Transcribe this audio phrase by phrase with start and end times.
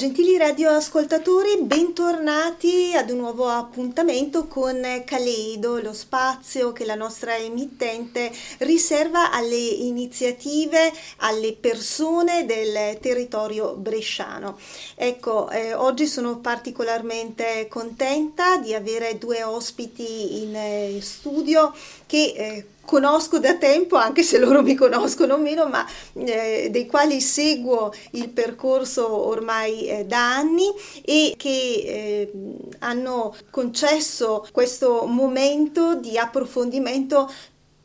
[0.00, 8.32] Gentili radioascoltatori, bentornati ad un nuovo appuntamento con Caleido, lo spazio che la nostra emittente
[8.60, 14.58] riserva alle iniziative, alle persone del territorio bresciano.
[14.94, 21.74] Ecco, eh, oggi sono particolarmente contenta di avere due ospiti in eh, studio
[22.06, 27.20] che eh, conosco da tempo, anche se loro mi conoscono meno, ma eh, dei quali
[27.20, 30.66] seguo il percorso ormai eh, da anni
[31.04, 32.32] e che eh,
[32.80, 37.30] hanno concesso questo momento di approfondimento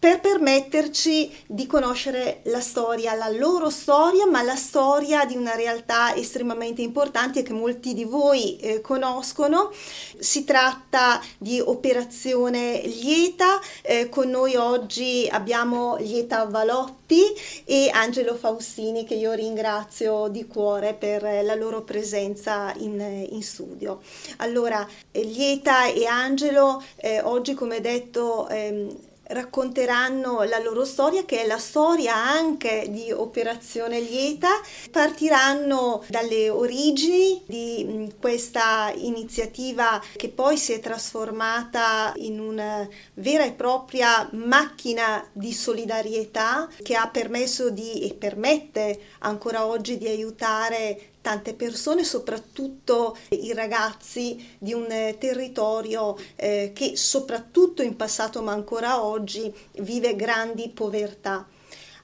[0.06, 6.14] per permetterci di conoscere la storia, la loro storia, ma la storia di una realtà
[6.14, 9.72] estremamente importante che molti di voi eh, conoscono.
[10.20, 17.24] Si tratta di Operazione Lieta, eh, con noi oggi abbiamo Lieta Valotti
[17.64, 24.02] e Angelo Faustini che io ringrazio di cuore per la loro presenza in, in studio.
[24.38, 31.48] Allora, Lieta e Angelo eh, oggi come detto ehm, racconteranno la loro storia che è
[31.48, 34.50] la storia anche di Operazione Lieta,
[34.92, 43.52] partiranno dalle origini di questa iniziativa che poi si è trasformata in una vera e
[43.52, 51.56] propria macchina di solidarietà che ha permesso di e permette ancora oggi di aiutare tante
[51.56, 59.04] persone, soprattutto i ragazzi di un eh, territorio eh, che soprattutto in passato ma ancora
[59.04, 61.48] oggi vive grandi povertà.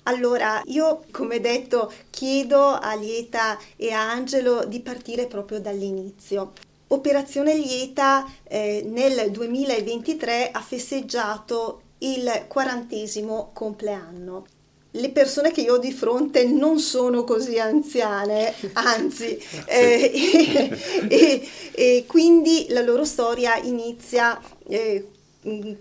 [0.03, 6.53] Allora, io come detto chiedo a Lieta e a Angelo di partire proprio dall'inizio.
[6.87, 14.45] Operazione Lieta eh, nel 2023 ha festeggiato il quarantesimo compleanno
[14.91, 21.49] le persone che io ho di fronte non sono così anziane, anzi, eh, e, e,
[21.71, 25.07] e, quindi la loro storia inizia eh,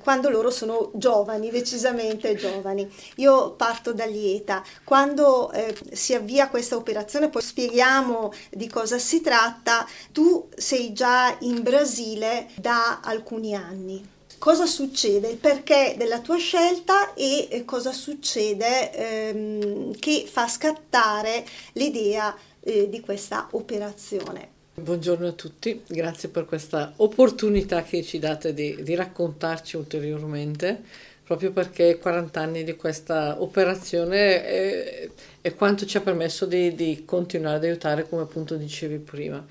[0.02, 2.90] quando loro sono giovani, decisamente giovani.
[3.16, 4.62] Io parto da Lieta.
[4.84, 11.36] Quando eh, si avvia questa operazione, poi spieghiamo di cosa si tratta, tu sei già
[11.40, 17.92] in Brasile da alcuni anni cosa succede, il perché della tua scelta e eh, cosa
[17.92, 24.48] succede ehm, che fa scattare l'idea eh, di questa operazione.
[24.76, 30.84] Buongiorno a tutti, grazie per questa opportunità che ci date di, di raccontarci ulteriormente,
[31.22, 35.10] proprio perché 40 anni di questa operazione è,
[35.42, 39.46] è quanto ci ha permesso di, di, continuare ad aiutare, come appunto dicevi prima.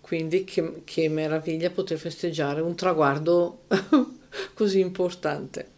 [0.00, 3.60] Quindi che, che meraviglia poter festeggiare un traguardo
[4.54, 5.70] così importante.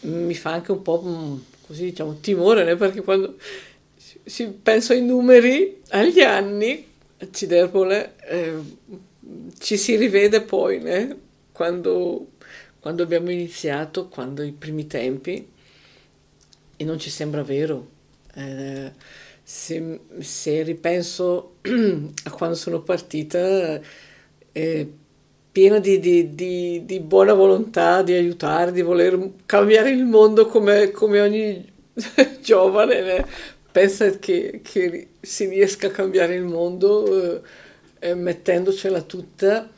[0.00, 3.36] Mi fa anche un po' mm, così diciamo timore, perché quando
[4.24, 6.86] si pensa ai numeri, agli anni,
[7.30, 8.58] Ciderpole, eh,
[9.58, 11.16] ci si rivede poi, né?
[11.52, 12.34] quando,
[12.78, 15.48] quando abbiamo iniziato, quando i primi tempi,
[16.76, 17.88] e non ci sembra vero.
[18.34, 18.92] Eh,
[19.42, 21.56] se, se, ripenso
[22.24, 23.80] a quando sono partita,
[24.52, 24.92] eh,
[25.58, 30.92] piena di, di, di, di, buona volontà, di aiutare, di voler cambiare il mondo come,
[30.92, 31.68] come ogni
[32.40, 33.26] giovane
[33.72, 37.42] pensa che, che, si riesca a cambiare il mondo
[37.98, 39.68] eh, mettendocela tutta,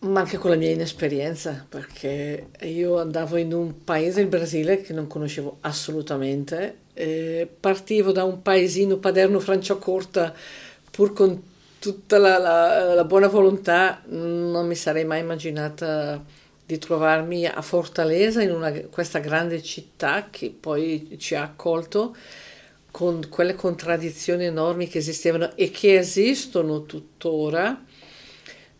[0.00, 4.92] ma anche con la mia inesperienza, perché io andavo in un paese, il Brasile, che
[4.92, 10.34] non conoscevo assolutamente, eh, partivo da un paesino, Paderno Franciacorta,
[10.90, 11.52] pur con
[11.84, 16.18] tutta la, la, la, buona volontà non mi sarei mai immaginata
[16.64, 22.16] di trovarmi a Fortaleza in una, questa grande città che poi ci ha accolto
[22.90, 27.78] con quelle contraddizioni enormi che esistevano e che esistono tuttora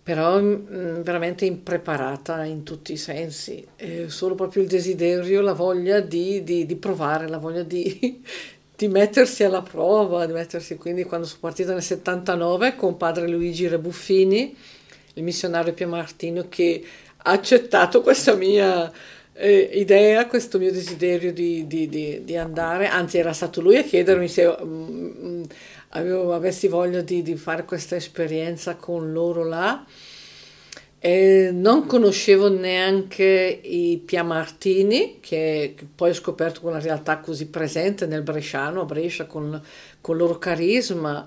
[0.03, 6.01] però mh, veramente impreparata in tutti i sensi, eh, solo proprio il desiderio, la voglia
[6.01, 8.23] di, di, di provare, la voglia di,
[8.77, 13.69] di mettersi alla prova, di mettersi quindi quando sono partita nel 79 con padre Luigi
[13.69, 14.57] Rebuffini,
[15.15, 16.85] il missionario Piamartino che
[17.17, 18.91] ha accettato questa mia
[19.33, 23.85] eh, idea, questo mio desiderio di, di, di, di, andare, anzi era stato lui a
[23.85, 25.47] chiedermi se um,
[25.91, 29.85] avevo, avessi voglia di fare questa esperienza con loro là
[31.07, 38.07] eh, non conoscevo neanche i Piamartini, che, poi ho scoperto con una realtà così presente
[38.07, 39.61] nel Bresciano, a Brescia, con,
[40.01, 41.27] con il loro carisma.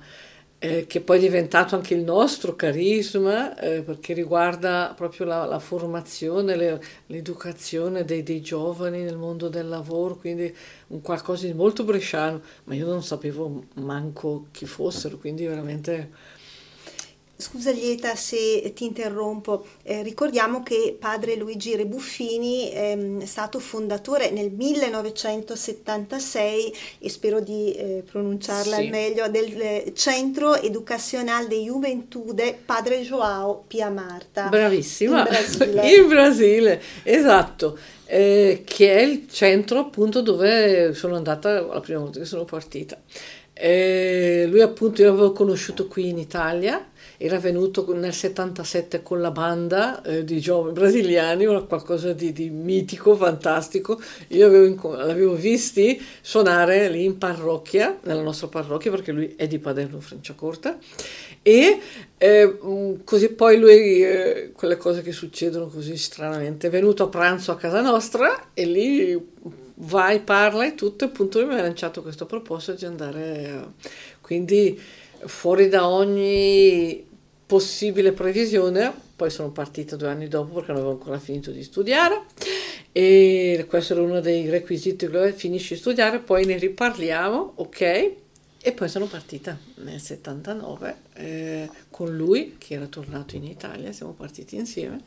[0.59, 5.59] eh, che poi è diventato anche il nostro carisma, eh, perché riguarda proprio la, la
[5.59, 10.51] formazione, le, l'educazione dei, dei, giovani nel mondo del lavoro, quindi
[10.87, 16.09] un qualcosa di molto bresciano, ma io non sapevo manco chi fossero, quindi veramente
[17.39, 24.31] Scusa Lieta se ti interrompo, eh, ricordiamo che padre Luigi Rebuffini ehm, è stato fondatore
[24.31, 28.81] nel 1976 e spero di eh, pronunciarla sì.
[28.81, 34.47] al meglio del eh, Centro Educacional de Juventude Padre Joao Pia Marta.
[34.47, 37.77] Bravissima, in Brasile, in Brasile esatto.
[38.07, 42.99] Eh, che è il centro appunto dove sono andata la prima volta che sono partita.
[43.53, 46.83] Eh, lui appunto io l'avevo conosciuto qui in Italia
[47.17, 53.15] era venuto nel 77 con la banda eh, di giovani brasiliani, qualcosa di, di mitico,
[53.15, 53.99] fantastico.
[54.29, 59.57] Io avevo, l'avevo visti suonare lì in parrocchia, nella nostra parrocchia, perché lui è di
[59.57, 60.77] Paderno Franciacorta.
[61.41, 61.79] E
[62.19, 67.07] eh, mm, così poi lui, eh, quelle cose che succedono così stranamente, è venuto a
[67.07, 69.19] pranzo a casa nostra e lì
[69.75, 73.73] vai, parla e tutto, e appunto mi ha lanciato questo proposito di andare.
[74.21, 74.79] Quindi
[75.25, 77.05] fuori da ogni
[77.47, 82.25] possibile previsione, poi sono partita due anni dopo perché non avevo ancora finito di studiare
[82.91, 87.81] e questo era uno dei requisiti, finisci di studiare, poi ne riparliamo, ok?
[88.59, 94.11] E poi sono partita nel 79 eh, con lui che era tornato in Italia, siamo
[94.11, 95.01] partiti insieme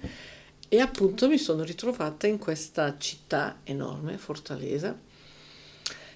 [0.67, 4.97] e appunto mi sono ritrovata in questa città enorme, Fortaleza,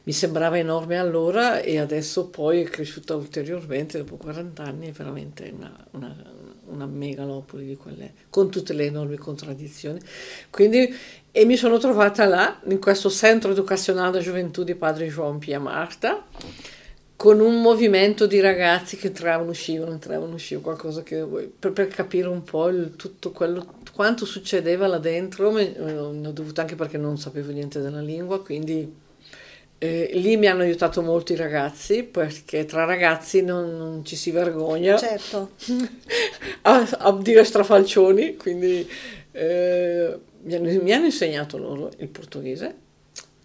[0.05, 5.51] mi sembrava enorme allora e adesso poi è cresciuta ulteriormente dopo 40 anni, è veramente
[5.57, 6.15] una, una,
[6.67, 9.99] una megalopoli di quelle, con tutte le enormi contraddizioni.
[10.51, 10.95] Quindi,
[11.33, 16.27] e mi sono trovata là, in questo centro educazionale gioventù di padre João Pia Marta,
[17.17, 21.25] con un movimento di ragazzi che entravano, uscivano, entravano, uscivano, qualcosa che
[21.59, 23.65] per, per capire un po' il, tutto quello,
[23.95, 29.03] quanto succedeva là dentro, ne ho dovuto anche perché non sapevo niente della lingua, quindi
[29.85, 34.31] eh, lì mi hanno aiutato molto i ragazzi perché tra ragazzi non, non ci si
[34.31, 35.51] vergogna certo.
[36.63, 38.89] a, a, dire strafalcioni, quindi
[39.33, 42.75] eh, mi, hanno, mi, hanno, insegnato loro il portoghese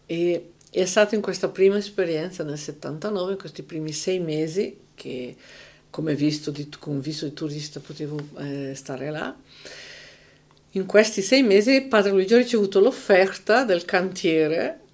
[0.06, 5.36] e è stato in questa prima esperienza nel 79, in questi primi sei mesi che
[5.90, 9.36] come visto di, con visto di turista potevo eh, stare là.
[10.74, 14.88] In questi sei mesi padre Luigi ha ricevuto l'offerta del cantiere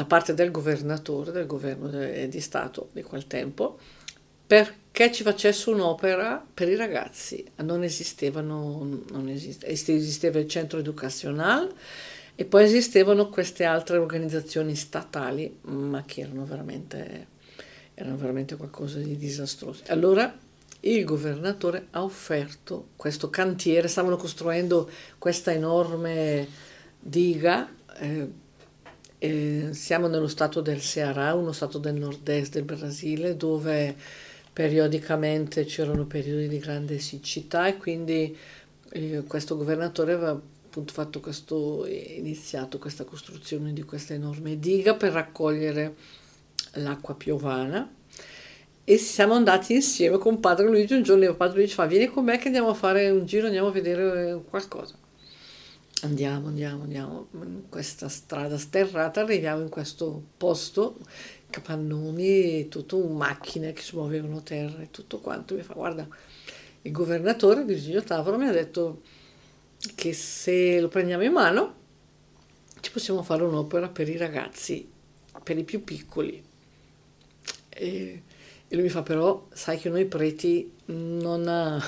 [0.00, 1.90] da parte del governatore, del governo
[2.26, 3.78] di Stato di quel tempo,
[4.46, 7.44] perché ci facesse un'opera per i ragazzi.
[7.56, 11.70] Non esistevano, non esiste, esisteva il centro educazionale
[12.34, 17.26] e poi esistevano queste altre organizzazioni statali, ma che erano veramente,
[17.92, 19.82] erano veramente qualcosa di disastroso.
[19.88, 20.34] Allora
[20.80, 24.88] il governatore ha offerto questo cantiere, stavano costruendo
[25.18, 26.48] questa enorme
[26.98, 27.68] diga.
[27.98, 28.39] Eh,
[29.22, 33.94] eh, siamo nello stato del Ceará, uno stato del nord-est del Brasile, dove
[34.50, 38.34] periodicamente c'erano periodi di grande siccità e quindi
[38.92, 45.94] eh, questo governatore aveva appunto questo, iniziato questa costruzione di questa enorme diga per raccogliere
[46.74, 47.92] l'acqua piovana.
[48.82, 50.94] E siamo andati insieme con padre Luigi.
[50.94, 53.46] Un giorno e padre Luigi fa vieni con me che andiamo a fare un giro,
[53.46, 54.96] andiamo a vedere qualcosa
[56.02, 60.98] andiamo, andiamo, andiamo in questa strada sterrata, arriviamo in questo posto,
[61.48, 65.54] capannoni, tutto macchine che si muovevano terra e tutto quanto.
[65.54, 66.06] Mi fa, guarda,
[66.82, 69.02] il governatore Virgilio Tavaro mi ha detto
[69.94, 71.74] che se lo prendiamo in mano
[72.80, 74.88] ci possiamo fare un'opera per i ragazzi,
[75.42, 76.42] per i più piccoli.
[77.68, 78.22] E,
[78.68, 81.46] e lui mi fa, però sai che noi preti non...
[81.46, 81.80] Ha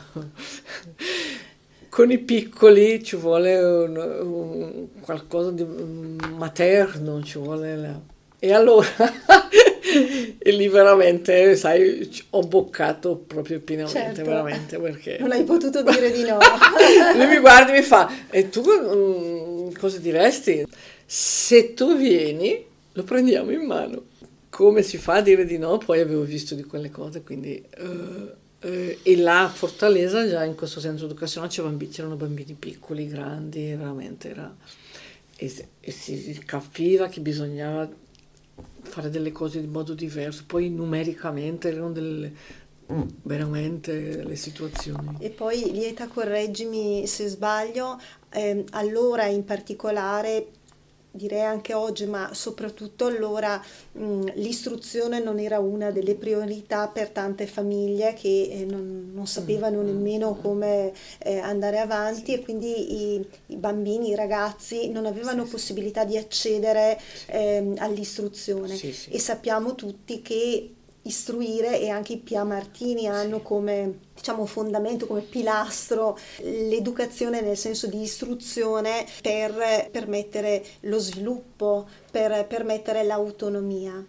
[1.92, 8.00] con i piccoli ci vuole un, un, qualcosa di materno, ci vuole la...
[8.38, 8.88] E allora,
[10.38, 14.25] e lì veramente, sai, ho boccato proprio pienamente, certo.
[14.25, 15.18] veramente, perché...
[15.20, 16.38] Non hai potuto dire di no.
[17.14, 20.64] Lui mi guarda e mi fa, e tu um, cosa diresti?
[21.04, 24.04] Se tu vieni, lo prendiamo in mano.
[24.49, 25.76] Come si fa a dire di no?
[25.76, 27.62] Poi avevo visto di quelle cose, quindi...
[27.78, 31.52] Uh, eh, e la Fortaleza già in questo senso educazionale
[31.88, 34.57] c'erano bambini piccoli, grandi, veramente era...
[35.37, 37.90] E, e si capiva che bisognava
[38.83, 42.33] fare delle cose in modo diverso, poi numericamente erano delle,
[43.23, 45.16] veramente le situazioni.
[45.19, 48.00] E poi Lieta, correggimi se sbaglio,
[48.31, 50.49] eh, allora in particolare
[51.12, 57.47] direi anche oggi, ma soprattutto allora mh, l'istruzione non era una delle priorità per tante
[57.47, 59.85] famiglie che eh, non, non, sapevano mm.
[59.85, 65.50] nemmeno come eh, andare avanti e quindi i, i, bambini, i ragazzi non avevano sì,
[65.50, 66.07] possibilità sì.
[66.09, 70.71] di accedere eh, all'istruzione sì, e sappiamo tutti che
[71.02, 77.88] istruire e anche i Pia Martini hanno come diciamo fondamento, come pilastro l'educazione nel senso
[77.88, 84.04] di istruzione per permettere lo sviluppo, per permettere l'autonomia.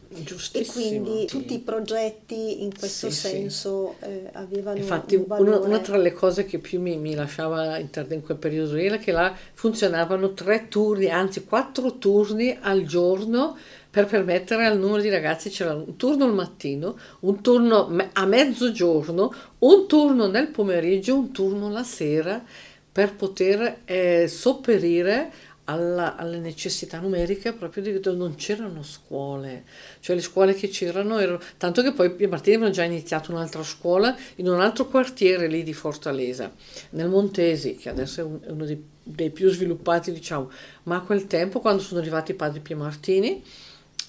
[0.51, 1.25] E quindi sì.
[1.25, 4.05] tutti i progetti in questo sì, senso sì.
[4.05, 5.25] Eh, avevano Infatti un.
[5.27, 9.11] Una, una, tra le cose che più mi, mi lasciava in quel periodo era che
[9.11, 13.57] là funzionavano tre turni, anzi quattro turni al giorno
[13.93, 19.31] per permettere al numero di ragazzi c'era un turno al mattino, un turno a mezzogiorno,
[19.59, 22.43] un turno nel pomeriggio, un turno la sera
[22.91, 25.31] per poter eh, sopperire
[25.65, 29.63] alla, alle necessità numeriche proprio di non c'erano scuole,
[29.99, 34.17] cioè le scuole che c'erano erano, tanto che poi Martini avevano già iniziato un'altra scuola
[34.37, 36.51] in un altro quartiere lì di Fortaleza,
[36.91, 40.49] nel Montesi, che adesso è, un, è uno dei, dei, più sviluppati diciamo,
[40.85, 43.43] ma a quel tempo quando sono arrivati i padri Pia Martini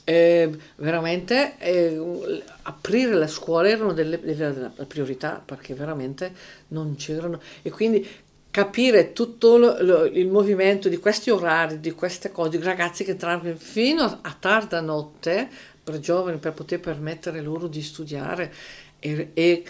[0.05, 6.33] eh, veramente eh, aprire le scuole erano delle, delle, priorità perché veramente
[6.69, 7.41] non c'erano.
[7.63, 8.07] E quindi
[8.51, 13.13] capire tutto lo, lo, il movimento di questi orari, di queste cose, di ragazzi che
[13.13, 15.49] entravano fino a tarda notte
[15.83, 18.53] per giovani per poter permettere loro di studiare
[18.99, 19.65] e, e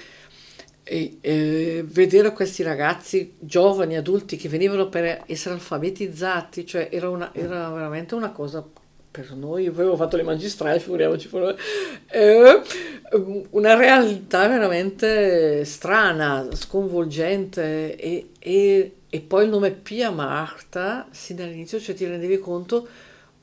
[0.87, 7.35] e, e, vedere questi ragazzi giovani, adulti che venivano per essere alfabetizzati, cioè era, una,
[7.35, 8.63] era veramente una cosa
[9.15, 11.31] per noi, poi avevo fatto le magistrali, figuriamoci,
[12.11, 12.63] eh,
[13.51, 21.79] una realtà veramente strana, sconvolgente e, e, e, poi il nome Pia Marta, sin dall'inizio
[21.79, 22.89] cioè, ti rendevi conto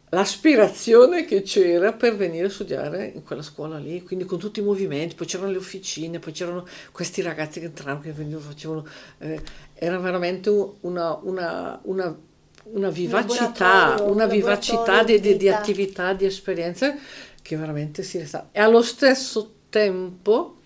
[0.09, 4.63] l'aspirazione che c'era per venire a studiare in quella scuola lì, quindi con tutti i
[4.63, 8.85] movimenti, poi c'erano le officine, poi c'erano questi ragazzi che entravano, che venivano, facevano,
[9.19, 9.41] eh,
[9.73, 10.49] era veramente
[10.81, 12.29] una, una, una
[12.65, 16.97] una vivacità, una vivacità di, di, di, attività, di esperienze
[17.41, 18.49] che veramente si resta.
[18.51, 20.59] E allo stesso tempo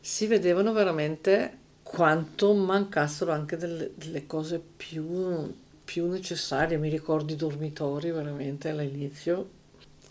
[0.00, 6.78] si vedevano veramente quanto mancassero anche delle, delle cose più, più, necessarie.
[6.78, 9.50] Mi ricordo i dormitori veramente all'inizio,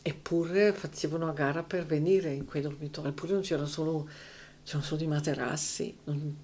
[0.02, 4.08] eppure facevano a gara per venire in quei dormitori, eppure non c'erano solo,
[4.64, 5.98] c'erano solo i materassi.
[6.06, 6.36] Non,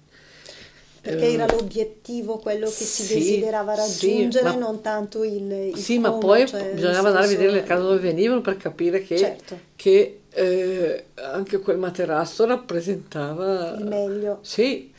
[1.02, 5.50] perché era ehm, l'obiettivo quello che si sì, desiderava raggiungere, sì, ma, non tanto il,
[5.50, 8.56] il Sì, come, ma poi cioè, bisognava andare a vedere le case dove venivano per
[8.56, 9.58] capire che, certo.
[9.74, 13.74] che eh, anche quel materasso rappresentava...
[13.78, 14.38] Il meglio.
[14.42, 14.92] Sì.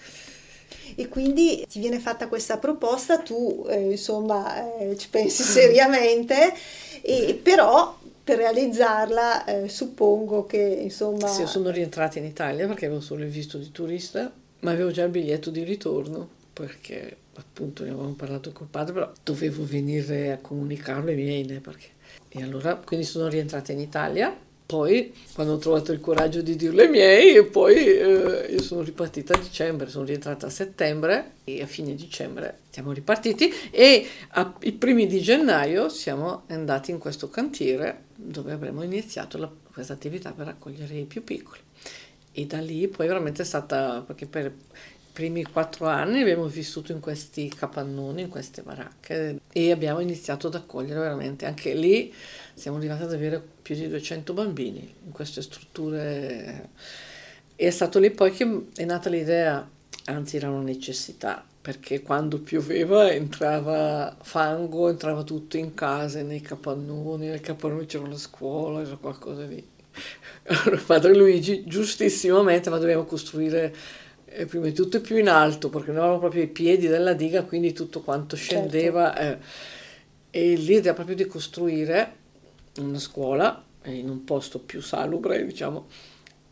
[0.95, 6.53] E quindi ti viene fatta questa proposta, tu eh, insomma eh, ci pensi seriamente,
[7.01, 11.27] e, però per realizzarla eh, suppongo che insomma...
[11.27, 14.29] Sì, sono rientrata in Italia perché avevo solo il visto di turista
[14.63, 19.11] ma avevo già il biglietto di ritorno perché appunto ne avevamo parlato col padre, però
[19.23, 21.59] dovevo venire a comunicarlo ai miei, né?
[21.59, 21.87] perché...
[22.29, 26.81] E allora quindi sono rientrata in Italia, poi quando ho trovato il coraggio di dirlo
[26.81, 31.61] ai miei, e poi eh, io sono ripartita a dicembre, sono rientrata a settembre e
[31.61, 38.05] a fine dicembre siamo ripartiti e ai primi di gennaio siamo andati in questo cantiere
[38.15, 41.59] dove avremo iniziato la, questa attività per accogliere i più piccoli
[42.33, 46.91] e da lì poi veramente è stata, perché per i primi quattro anni abbiamo vissuto
[46.91, 52.11] in questi capannoni, in queste baracche e abbiamo iniziato ad accogliere veramente, anche lì
[52.55, 56.69] siamo arrivati ad avere più di 200 bambini in queste strutture.
[57.55, 59.69] E è stato lì poi che è nata l'idea,
[60.05, 67.27] anzi era una necessità, perché quando pioveva entrava fango, entrava tutto in casa, nei capannoni,
[67.27, 69.63] nel capannone c'era la scuola, era qualcosa di
[70.45, 73.73] allora, padre Luigi, giustissimamente, ma dovevamo costruire
[74.25, 77.43] eh, prima di tutto più in alto, perché non avevamo proprio i piedi della diga,
[77.43, 79.13] quindi tutto quanto scendeva.
[79.13, 79.43] Certo.
[79.43, 79.71] Eh,
[80.35, 82.15] e l'idea proprio di costruire
[82.79, 85.85] una scuola in un posto più salubre, diciamo.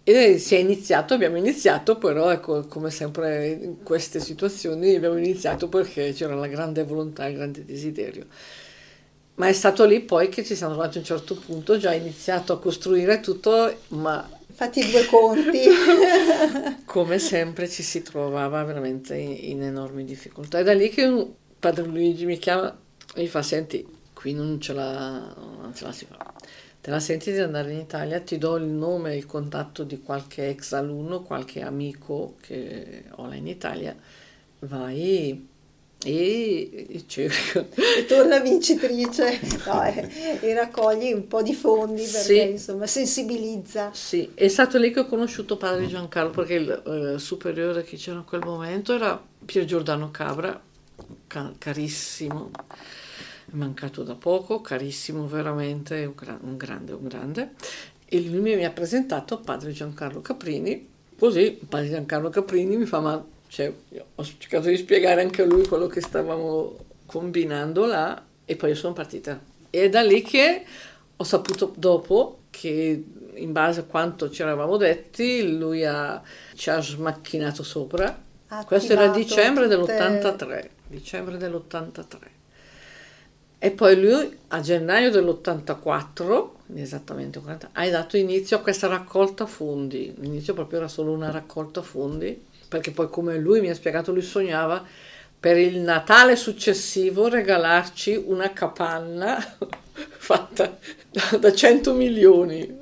[0.03, 5.67] E si è iniziato, abbiamo iniziato, però ecco, come sempre in queste situazioni abbiamo iniziato
[5.67, 8.25] perché c'era la grande volontà, il grande desiderio.
[9.41, 12.53] Ma è stato lì poi che ci siamo trovati a un certo punto, già iniziato
[12.53, 14.29] a costruire tutto, ma...
[14.51, 15.63] Fatti due conti.
[16.85, 20.59] come sempre ci si trovava veramente in, in enormi difficoltà.
[20.59, 22.77] È da lì che un padre Luigi mi chiama
[23.15, 23.83] e mi fa, senti,
[24.13, 26.33] qui non ce la, non ce la si fa.
[26.79, 28.19] Te la senti di andare in Italia?
[28.19, 33.25] Ti do il nome e il contatto di qualche ex alunno, qualche amico che ho
[33.25, 33.95] là in Italia.
[34.59, 35.49] Vai
[36.03, 37.67] e, cerca.
[37.75, 42.49] E torna vincitrice no, e, e, raccogli un po' di fondi perché sì.
[42.49, 43.91] insomma sensibilizza.
[43.93, 46.69] Sì, è stato lì che ho conosciuto padre Giancarlo perché il
[47.15, 50.59] eh, superiore che c'era in quel momento era Pier Giordano Cabra,
[51.27, 52.49] ca- carissimo,
[53.45, 57.51] è mancato da poco, carissimo veramente, un, gra- un grande, un grande.
[58.05, 63.23] E lui mi ha presentato padre Giancarlo Caprini, così padre Giancarlo Caprini mi fa ma
[63.51, 63.69] cioè,
[64.15, 68.93] ho cercato di spiegare anche a lui quello che stavamo combinando là e poi sono
[68.93, 69.37] partita.
[69.69, 70.63] E è da lì che
[71.17, 73.03] ho saputo dopo che
[73.33, 76.21] in base a quanto ci eravamo detti lui ha,
[76.53, 78.23] ci ha smacchinato sopra.
[78.65, 79.97] Questo era dicembre tutte...
[79.97, 80.69] dell'83.
[80.87, 82.17] Dicembre dell'83.
[83.59, 90.13] E poi lui a gennaio dell'84, esattamente 40, ha dato inizio a questa raccolta fondi.
[90.19, 94.21] L'inizio proprio era solo una raccolta fondi perché poi come lui mi ha spiegato, lui
[94.21, 94.81] sognava
[95.37, 99.37] per il Natale successivo regalarci una capanna
[99.91, 100.77] fatta
[101.11, 102.79] da, da 100 milioni.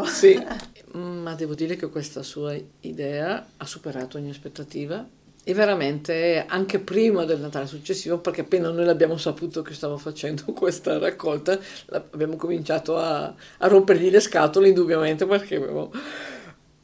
[0.00, 0.42] Ah, sì.
[0.96, 5.06] Ma devo dire che questa sua idea ha superato ogni aspettativa
[5.44, 10.44] e veramente anche prima del Natale successivo, perché appena noi l'abbiamo saputo che stavo facendo
[10.56, 11.58] questa raccolta,
[11.90, 13.26] abbiamo cominciato a,
[13.58, 15.92] a rompergli le scatole indubbiamente perché avevo...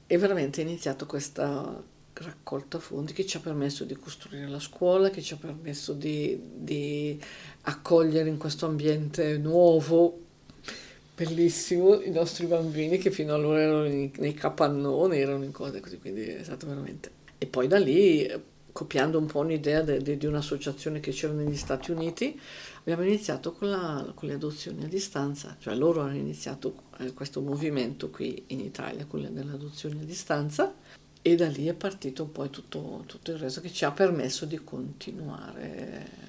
[0.07, 1.83] E veramente è iniziato questa,
[2.23, 6.41] raccolta fondi che ci ha permesso di costruire la scuola, che ci ha permesso di,
[6.55, 7.21] di
[7.63, 10.19] accogliere in questo ambiente nuovo,
[11.15, 16.25] bellissimo, i nostri bambini che fino allora erano nei capannoni, erano in cose così, quindi
[16.25, 17.21] è stato veramente...
[17.39, 18.31] E poi da lì,
[18.73, 22.39] copiando un po' un'idea de, de, di un'associazione che c'era negli Stati Uniti,
[22.81, 27.41] abbiamo iniziato con, la, con, le adozioni a distanza, cioè loro hanno iniziato eh, questo
[27.41, 30.73] movimento qui in Italia con le adozioni a distanza
[31.23, 34.63] e da lì è partito poi tutto, tutto il resto che ci ha permesso di
[34.63, 36.21] continuare.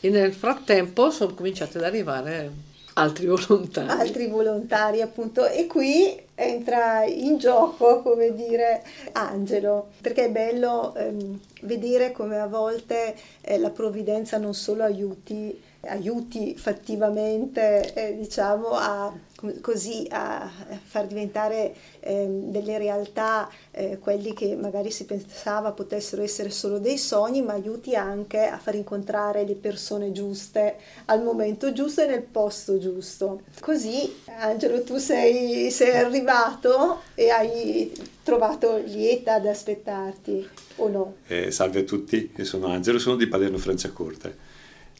[0.00, 2.52] E nel frattempo sono cominciati ad arrivare
[2.94, 3.88] altri volontari.
[3.88, 11.40] Altri volontari, appunto, e qui entra in gioco, come dire, Angelo, perché è bello ehm,
[11.62, 19.12] vedere come a volte eh, la provvidenza non solo aiuti aiuti fattivamente eh, diciamo a,
[19.60, 20.50] così a
[20.82, 26.96] far diventare eh, delle realtà eh, quelli che magari si pensava potessero essere solo dei
[26.96, 32.22] sogni ma aiuti anche a far incontrare le persone giuste al momento giusto e nel
[32.22, 40.88] posto giusto così Angelo tu sei, sei arrivato e hai trovato lieta ad aspettarti o
[40.88, 41.14] no?
[41.26, 44.45] Eh, salve a tutti, io sono Angelo, sono di Paderno Franciacorta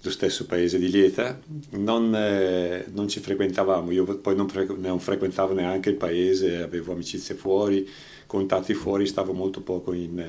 [0.06, 1.38] lo stesso paese di Lieta,
[1.70, 6.92] non, eh, non ci frequentavamo, io poi non, fre- non, frequentavo neanche il paese, avevo
[6.92, 7.88] amicizie fuori,
[8.26, 10.24] contatti fuori, stavo molto poco in,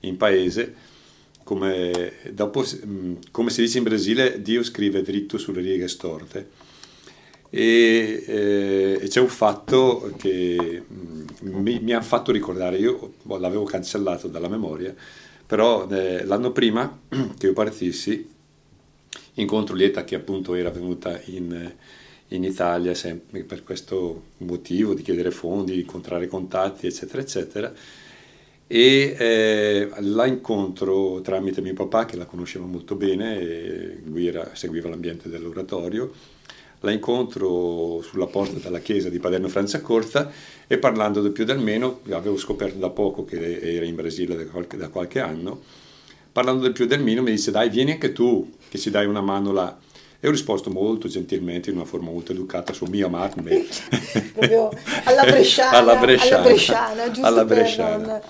[0.00, 0.90] in paese.
[1.44, 6.48] Come, dopo, mm, come, si dice in Brasile, Dio scrive dritto sulle righe storte.
[7.48, 13.64] E, eh, e c'è un fatto che mm, mi, mi ha fatto ricordare, io l'avevo
[13.64, 14.94] cancellato dalla memoria,
[15.46, 17.00] però eh, l'anno prima
[17.38, 18.40] che io partissi
[19.34, 21.72] incontro lieta che appunto era venuta in,
[22.28, 27.72] in Italia sempre per questo motivo di chiedere fondi, incontrare contatti, eccetera, eccetera.
[28.66, 34.88] E eh, la incontro tramite mio papà, che la conosceva molto bene, lui era, seguiva
[34.88, 36.10] l'ambiente dell'oratorio,
[36.80, 40.32] la incontro sulla porta della chiesa di Paderno Franciacorta
[40.66, 44.46] e parlando del più del meno, avevo scoperto da poco che era in Brasile da
[44.46, 45.60] qualche, da qualche anno,
[46.32, 49.20] parlando del più del meno mi dice dai vieni anche tu che ci dai una
[49.20, 49.76] mano là.
[50.24, 53.66] E ho risposto molto gentilmente in una forma molto educata su mia madre
[54.32, 54.70] proprio
[55.02, 58.22] alla bresciana alla bresciana, alla bresciana, alla bresciana.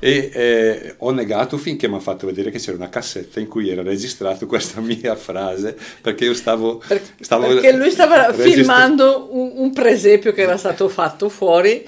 [0.00, 3.70] e eh, ho negato finché mi ha fatto vedere che c'era una cassetta in cui
[3.70, 6.82] era registrato questa mia frase perché io stavo,
[7.20, 11.86] stavo perché lui stava registra- filmando un, un presepio che era stato fatto fuori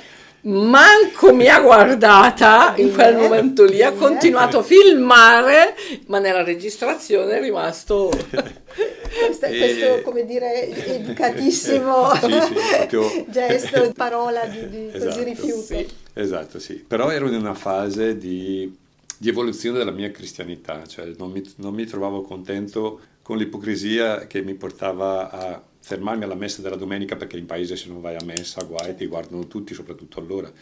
[0.49, 5.75] manco mi ha guardata in quel momento lì, ha continuato a filmare,
[6.07, 9.59] ma nella registrazione è rimasto questo, e...
[9.59, 13.25] questo come dire, educatissimo sì, sì, proprio...
[13.29, 15.63] gesto, parola di, di esatto, così rifiuto.
[15.63, 15.87] Sì.
[16.15, 18.75] Esatto, sì, però ero in una fase di,
[19.17, 24.41] di evoluzione della mia cristianità, cioè non mi, non mi trovavo contento con l'ipocrisia che
[24.41, 28.23] mi portava a fermarmi alla messa della domenica perché in paese se non vai a
[28.23, 30.53] messa guai ti guardano tutti, soprattutto allora,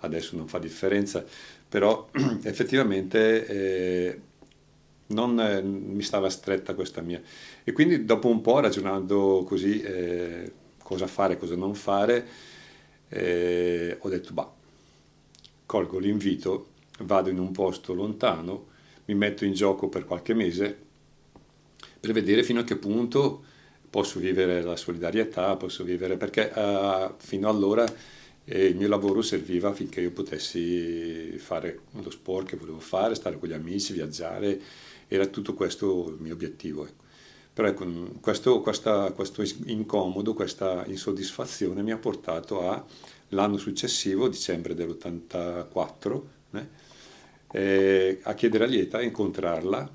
[0.00, 1.24] adesso non fa differenza,
[1.66, 2.10] però
[2.44, 4.20] effettivamente eh,
[5.06, 7.18] non eh, mi stava stretta questa mia.
[7.64, 12.28] E quindi dopo un po' ragionando così eh, cosa fare, cosa non fare,
[13.08, 14.52] eh, ho detto bah,
[15.64, 18.66] colgo l'invito, vado in un posto lontano,
[19.06, 20.76] mi metto in gioco per qualche mese
[22.00, 23.44] per vedere fino a che punto
[23.94, 27.86] posso vivere la solidarietà, posso vivere, perché uh, fino allora
[28.44, 33.38] eh, il mio lavoro serviva affinché io potessi fare lo sport che volevo fare, stare
[33.38, 34.60] con gli amici, viaggiare,
[35.06, 36.84] era tutto questo il mio obiettivo.
[36.84, 37.04] Ecco.
[37.52, 37.86] Però ecco,
[38.20, 42.86] questo, questa, questo incomodo, questa insoddisfazione mi ha portato
[43.28, 46.66] l'anno successivo, dicembre dell'84, eh,
[47.52, 49.88] eh, a chiedere a Lieta, a incontrarla,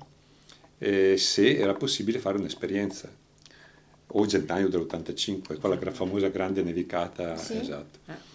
[0.78, 3.19] eh, se era possibile fare un'esperienza
[4.12, 7.36] o gennaio dell'85, quella famosa grande nevicata.
[7.36, 7.58] Sì.
[7.58, 7.98] Esatto.
[8.06, 8.28] Eh.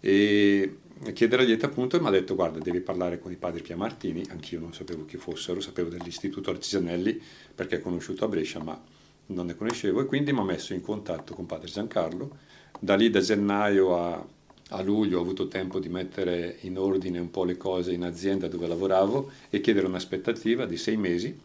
[0.00, 0.76] E
[1.14, 4.24] chiedere a Lieta appunto e mi ha detto guarda devi parlare con i padri Piamartini,
[4.30, 7.20] anch'io non sapevo chi fossero, sapevo dell'Istituto Artigianelli
[7.54, 8.78] perché è conosciuto a Brescia ma
[9.26, 12.36] non ne conoscevo e quindi mi ha messo in contatto con padre Giancarlo.
[12.78, 14.26] Da lì da gennaio a,
[14.70, 18.48] a luglio ho avuto tempo di mettere in ordine un po' le cose in azienda
[18.48, 21.38] dove lavoravo e chiedere un'aspettativa di sei mesi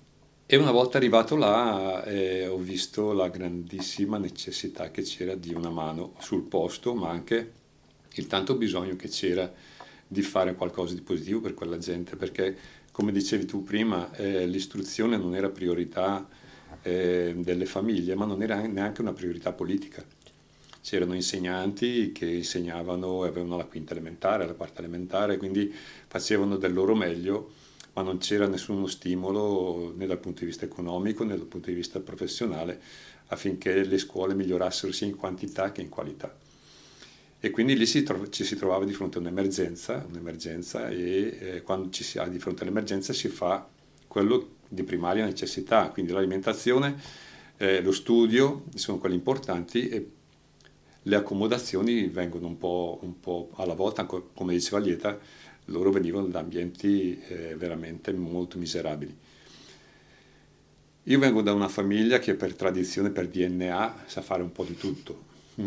[0.48, 5.72] e una volta arrivato là eh, ho visto la grandissima necessità che c'era di una
[5.72, 7.52] mano sul posto, ma anche
[8.14, 9.52] il tanto bisogno che c'era
[10.08, 12.56] di fare qualcosa di positivo per quella gente, perché
[12.92, 16.30] come dicevi tu prima, eh, l'istruzione non era priorità
[16.84, 20.04] eh, delle famiglie, ma non era neanche una priorità politica.
[20.80, 25.74] C'erano insegnanti che insegnavano, avevano la quinta elementare, la quarta elementare, quindi
[26.06, 27.64] facevano del loro meglio
[27.96, 31.76] ma non c'era nessuno stimolo né dal punto di vista economico né dal punto di
[31.76, 32.82] vista professionale
[33.28, 36.36] affinché le scuole migliorassero sia in quantità che in qualità.
[37.40, 41.62] E quindi lì si tro- ci si trovava di fronte a un'emergenza, un'emergenza e eh,
[41.62, 43.68] quando ci si ha di fronte all'emergenza si fa
[44.08, 47.00] quello di primaria necessità, quindi l'alimentazione,
[47.58, 50.10] eh, lo studio sono quelli importanti e
[51.08, 55.20] le accomodazioni vengono un po', un po alla volta, come diceva Lieta,
[55.66, 59.16] loro venivano da ambienti eh, veramente molto miserabili.
[61.04, 64.76] Io vengo da una famiglia che per tradizione, per DNA, sa fare un po' di
[64.76, 65.34] tutto.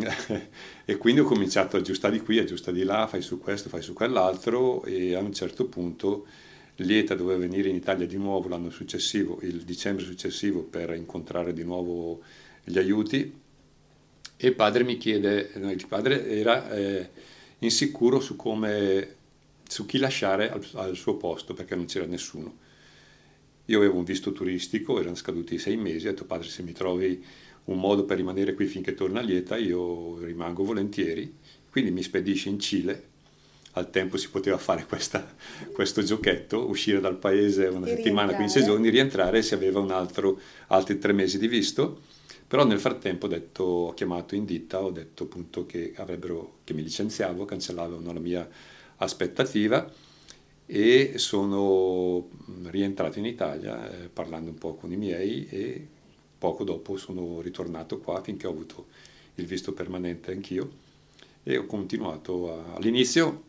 [0.85, 3.81] e quindi ho cominciato a aggiustare di qui, aggiustare di là, fai su questo, fai
[3.81, 6.27] su quell'altro e a un certo punto
[6.77, 11.65] Lieta doveva venire in Italia di nuovo l'anno successivo, il dicembre successivo, per incontrare di
[11.65, 12.21] nuovo
[12.63, 13.33] gli aiuti
[14.37, 17.11] e il padre mi chiede, no, il padre era eh,
[17.59, 19.17] insicuro su come
[19.69, 22.67] su chi lasciare al, al suo posto perché non c'era nessuno.
[23.67, 27.23] Io avevo un visto turistico, erano scaduti sei mesi, ho detto padre se mi trovi
[27.65, 31.33] un modo per rimanere qui finché torna lieta io rimango volentieri,
[31.71, 33.17] quindi mi spedisce in Cile,
[33.73, 35.35] al tempo si poteva fare questa,
[35.73, 40.41] questo giochetto, uscire dal paese una e settimana, 15 giorni, rientrare se aveva un altro,
[40.69, 42.01] altri tre mesi di visto,
[42.47, 46.83] però nel frattempo ho, detto, ho chiamato in ditta, ho detto appunto che, che mi
[46.83, 48.49] licenziavo, cancellavano la mia
[48.99, 49.91] aspettativa
[50.67, 52.29] e sono
[52.65, 55.87] rientrato in Italia eh, parlando un po' con i miei e
[56.37, 58.87] poco dopo sono ritornato qua finché ho avuto
[59.37, 60.71] il visto permanente anch'io
[61.43, 62.75] e ho continuato a...
[62.75, 63.43] all'inizio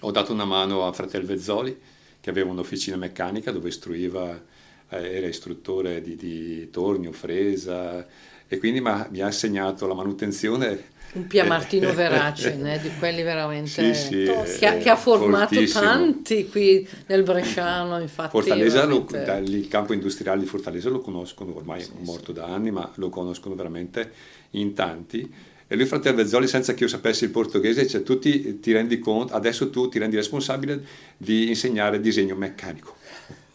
[0.00, 1.78] ho dato una mano a Fratel Vezzoli
[2.20, 4.42] che aveva un'officina meccanica dove istruiva
[4.88, 8.06] eh, era istruttore di, di tornio, fresa
[8.46, 13.94] e quindi mi ha assegnato la manutenzione un Pia Martino Verace, né, di quelli veramente
[13.94, 15.80] sì, sì, che, ha, che, ha, formato fortissimo.
[15.80, 18.30] tanti qui nel Bresciano, infatti.
[18.30, 19.26] Fortaleza, veramente...
[19.26, 22.90] lo, il campo industriale di Fortaleza lo conoscono, ormai sì, è morto da anni, ma
[22.96, 24.12] lo conoscono veramente
[24.50, 25.32] in tanti.
[25.70, 28.98] E lui, fratello Vezzoli, senza che io sapessi il portoghese, cioè tu ti, ti rendi
[28.98, 30.82] conto, adesso tu ti rendi responsabile
[31.16, 32.96] di insegnare disegno meccanico.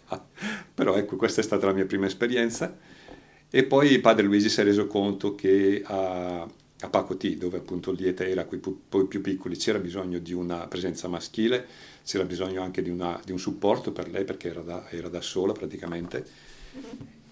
[0.73, 2.75] Però ecco, questa è stata la mia prima esperienza.
[3.49, 6.47] E poi padre Luigi si è reso conto che a,
[6.83, 11.07] a Pacoti, dove appunto Lieta era con i più piccoli, c'era bisogno di una presenza
[11.07, 11.65] maschile,
[12.03, 15.21] c'era bisogno anche di, una, di un supporto per lei perché era da, era da
[15.21, 16.25] sola praticamente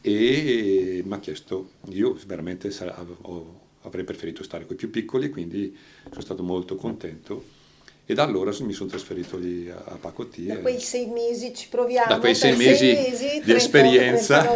[0.02, 2.74] e mi ha chiesto, io veramente
[3.22, 5.76] ho, avrei preferito stare con i più piccoli, quindi
[6.10, 7.60] sono stato molto contento
[8.06, 10.48] e da allora mi sono trasferito lì a, Pacotì.
[10.48, 12.08] Da quei sei mesi ci proviamo.
[12.10, 14.56] Da quei sei mesi, sei mesi, di 30, esperienza,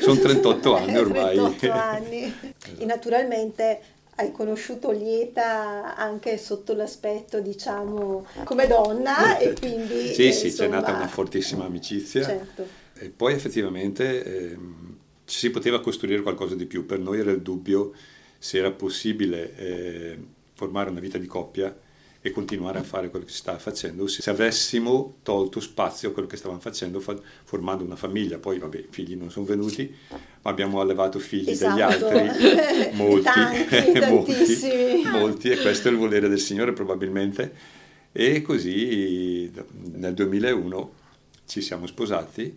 [0.00, 1.36] sono 38 anni ormai.
[1.36, 2.22] 38 anni.
[2.58, 2.82] esatto.
[2.82, 3.80] E naturalmente
[4.16, 10.12] hai conosciuto Lieta anche sotto l'aspetto, diciamo, come donna e quindi...
[10.12, 10.68] Sì, eh, sì, insomma...
[10.68, 12.22] c'è nata una fortissima amicizia.
[12.22, 12.66] Certo.
[12.94, 14.58] E poi effettivamente eh,
[15.24, 16.84] si poteva costruire qualcosa di più.
[16.84, 17.92] Per noi era il dubbio
[18.38, 20.18] se era possibile eh,
[20.54, 21.74] formare una vita di coppia
[22.24, 24.06] e continuare a fare quello che si stava facendo.
[24.06, 28.38] Se avessimo tolto spazio a quello che stavamo facendo fa- formando una famiglia.
[28.38, 31.74] Poi vabbè i figli non sono venuti ma abbiamo allevato figli esatto.
[31.74, 32.94] degli altri.
[32.94, 33.22] Molti.
[33.24, 37.80] Tanti, molti, molti e questo è il volere del Signore probabilmente.
[38.12, 39.50] E così
[39.94, 40.92] nel 2001
[41.46, 42.56] ci siamo sposati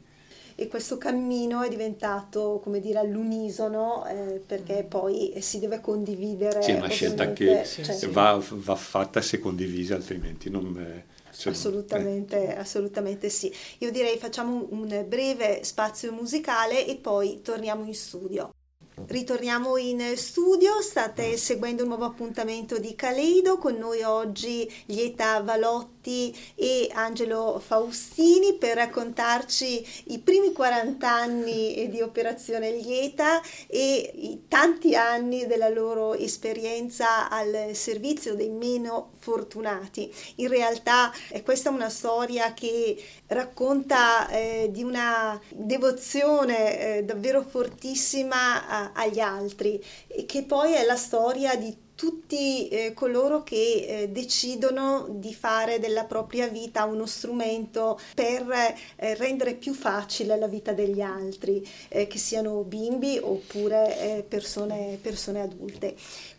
[0.56, 4.88] e questo cammino è diventato, come dire, all'unisono eh, perché mm.
[4.88, 6.62] poi si deve condividere.
[6.62, 10.78] Sì, è una scelta che cioè, va, va, fatta se condivisa, altrimenti non...
[10.78, 11.13] Eh,
[11.50, 12.58] assolutamente, eh.
[12.58, 13.54] assolutamente sì.
[13.80, 18.54] Io direi facciamo un breve spazio musicale e poi torniamo in studio.
[18.97, 26.34] Ritorniamo in studio, state seguendo un nuovo appuntamento di Caleido, con noi oggi Lieta Valotti
[26.55, 34.95] e Angelo Faustini per raccontarci i primi 40 anni di Operazione Lieta e i tanti
[34.95, 40.10] anni della loro esperienza al servizio dei meno fortunati.
[40.36, 42.95] In realtà eh, questa è una storia che
[43.27, 49.84] racconta eh, di una devozione eh, davvero fortissima a, agli altri
[50.26, 56.04] che poi è la storia di tutti eh, coloro che eh, decidono di fare della
[56.04, 62.17] propria vita uno strumento per eh, rendere più facile la vita degli altri, eh, che
[62.17, 65.95] siano bimbi oppure eh, persone, persone, adulte.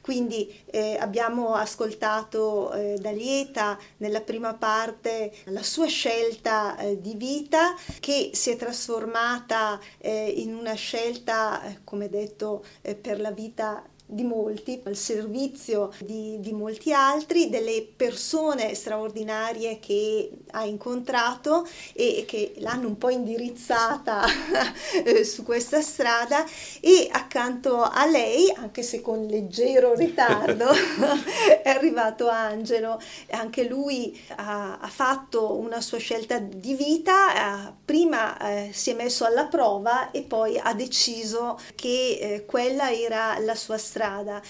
[0.07, 8.31] Quindi eh, abbiamo ascoltato da Lieta nella prima parte la sua scelta di vita che
[8.33, 12.65] si è trasformata in una scelta, come detto,
[13.01, 20.31] per la vita di molti, al servizio di, di, molti altri, delle persone straordinarie che
[20.53, 24.25] ha incontrato e che l'hanno un po' indirizzata
[25.05, 26.45] eh, su questa strada
[26.81, 30.69] e accanto a lei, anche se con leggero ritardo,
[31.63, 33.01] è arrivato Angelo.
[33.31, 38.95] Anche lui ha, ha, fatto una sua scelta di vita, eh, prima eh, si è
[38.95, 44.43] messo alla prova e poi ha deciso che eh, quella era la sua strada strada.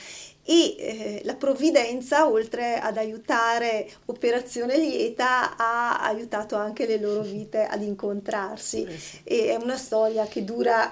[0.48, 7.64] E eh, la provvidenza oltre ad aiutare Operazione Lieta ha aiutato anche le loro vite
[7.64, 8.84] ad incontrarsi.
[8.84, 10.90] Eh e è una storia che dura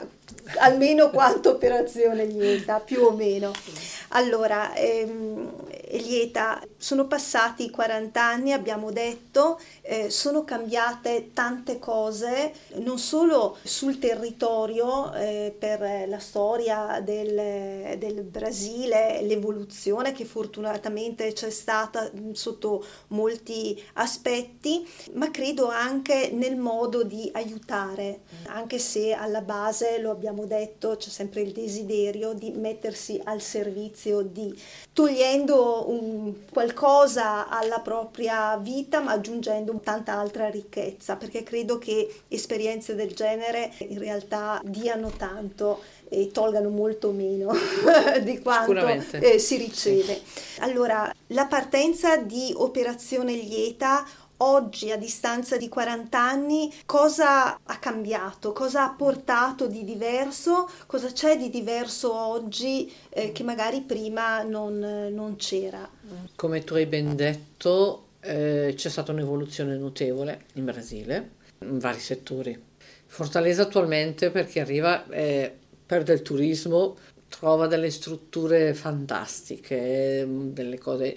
[0.58, 3.52] almeno quanto Operazione Lieta più o meno.
[4.08, 5.50] Allora ehm,
[5.90, 13.98] Lieta sono passati 40 anni abbiamo detto eh, sono cambiate tante cose non solo sul
[13.98, 22.84] territorio eh, per la storia del, del Brasile le l'evoluzione che fortunatamente c'è stata sotto
[23.08, 30.46] molti aspetti, ma credo anche nel modo di aiutare, anche se alla base, lo abbiamo
[30.46, 34.54] detto, c'è sempre il desiderio di mettersi al servizio di,
[34.92, 42.94] togliendo un, qualcosa alla propria vita, ma aggiungendo tanta altra ricchezza, perché credo che esperienze
[42.94, 47.52] del genere in realtà diano tanto e tolgano molto meno
[48.22, 50.20] di quanto eh, si riceve.
[50.24, 50.60] Sì.
[50.60, 54.06] Allora, la partenza di Operazione Lieta
[54.44, 61.10] oggi a distanza di 40 anni cosa ha cambiato, cosa ha portato di diverso, cosa
[61.10, 64.78] c'è di diverso oggi eh, che magari prima non,
[65.12, 65.88] non, c'era.
[66.36, 71.30] Come tu hai ben detto eh, c'è stata un'evoluzione notevole in Brasile
[71.60, 72.60] in vari settori.
[73.06, 75.52] Fortaleza attualmente perché arriva eh,
[75.86, 76.96] perde il turismo,
[77.28, 81.16] trova delle strutture fantastiche, delle cose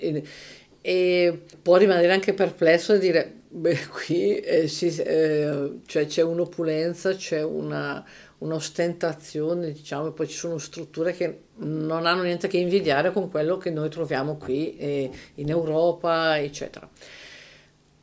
[0.88, 7.14] e, può rimanere anche perplesso e dire beh qui eh, si, eh, cioè c'è un'opulenza,
[7.14, 8.06] c'è una,
[8.38, 13.30] un'ostentazione, diciamo, e poi ci sono strutture che non hanno niente a che invidiare con
[13.30, 16.90] quello che noi troviamo qui eh, in Europa, eccetera.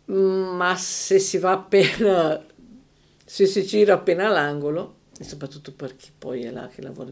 [0.07, 2.45] Ma se si va appena,
[3.25, 7.11] se si gira appena all'angolo, e soprattutto per chi poi è là che lavora,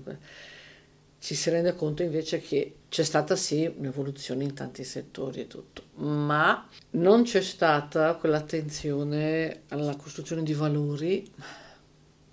[1.23, 5.85] ci si rende conto invece che c'è stata sì un'evoluzione in tanti settori e tutto,
[6.03, 11.33] ma non c'è stata quell'attenzione alla costruzione di valori,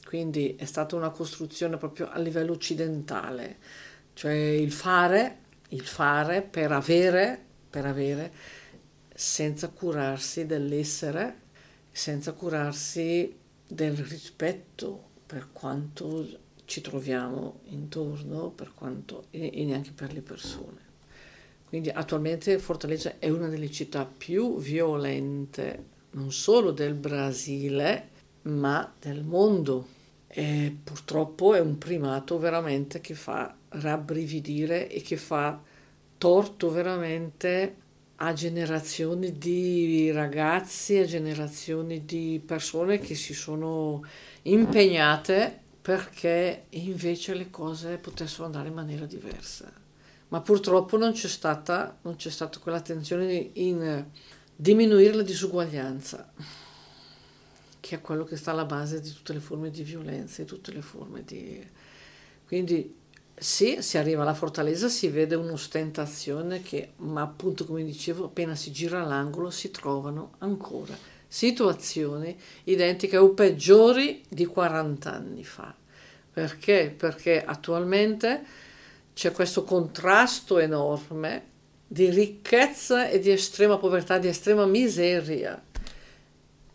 [0.03, 3.57] quindi è stata una costruzione proprio a livello occidentale,
[4.13, 5.37] cioè il fare,
[5.69, 8.33] il fare per avere, per avere
[9.13, 11.41] senza curarsi dell'essere,
[11.91, 20.13] senza curarsi del rispetto per quanto ci troviamo intorno per quanto, e, e neanche per
[20.13, 20.87] le persone.
[21.67, 28.09] Quindi attualmente Fortaleza è una delle città più violente non solo del Brasile,
[28.43, 29.97] ma del mondo.
[30.27, 35.59] E purtroppo è un primato veramente che fa rabbrividire e che fa
[36.19, 37.75] torto veramente
[38.17, 44.03] a generazioni di ragazzi, a generazioni di persone che si sono
[44.43, 49.73] impegnate perché invece le cose potessero andare in maniera diversa.
[50.27, 54.05] Ma purtroppo non c'è stata, non c'è stata quell'attenzione in
[54.55, 56.31] diminuire la disuguaglianza,
[57.79, 60.71] che è quello che sta alla base di tutte le forme di violenza, di tutte
[60.71, 61.67] le forme di...
[62.45, 62.95] Quindi
[63.33, 68.71] sì, si arriva alla fortaleza, si vede un'ostentazione che, ma appunto come dicevo, appena si
[68.71, 75.78] gira l'angolo si trovano ancora situazioni identiche o peggiori di 40 anni fa.
[76.39, 76.93] Perché?
[76.95, 78.41] Perché attualmente
[79.13, 81.47] c'è questo contrasto enorme
[81.85, 85.61] di ricchezza e di estrema povertà, di estrema miseria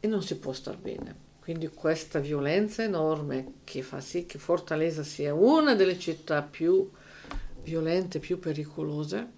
[0.01, 1.23] e non si può star bene.
[1.41, 6.91] Quindi questa violenza enorme che fa sì che Fortaleza sia una delle città più
[7.63, 9.29] violente, più pericolose,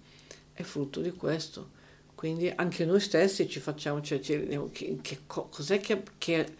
[0.51, 1.69] è frutto di questo.
[2.15, 6.53] Quindi anche noi stessi ci facciamo, cioè, che, che, cos'è che, che,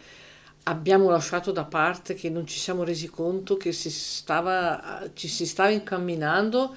[0.68, 5.46] abbiamo lasciato da parte, che non ci siamo resi conto che si stava, ci si
[5.46, 6.74] stava incamminando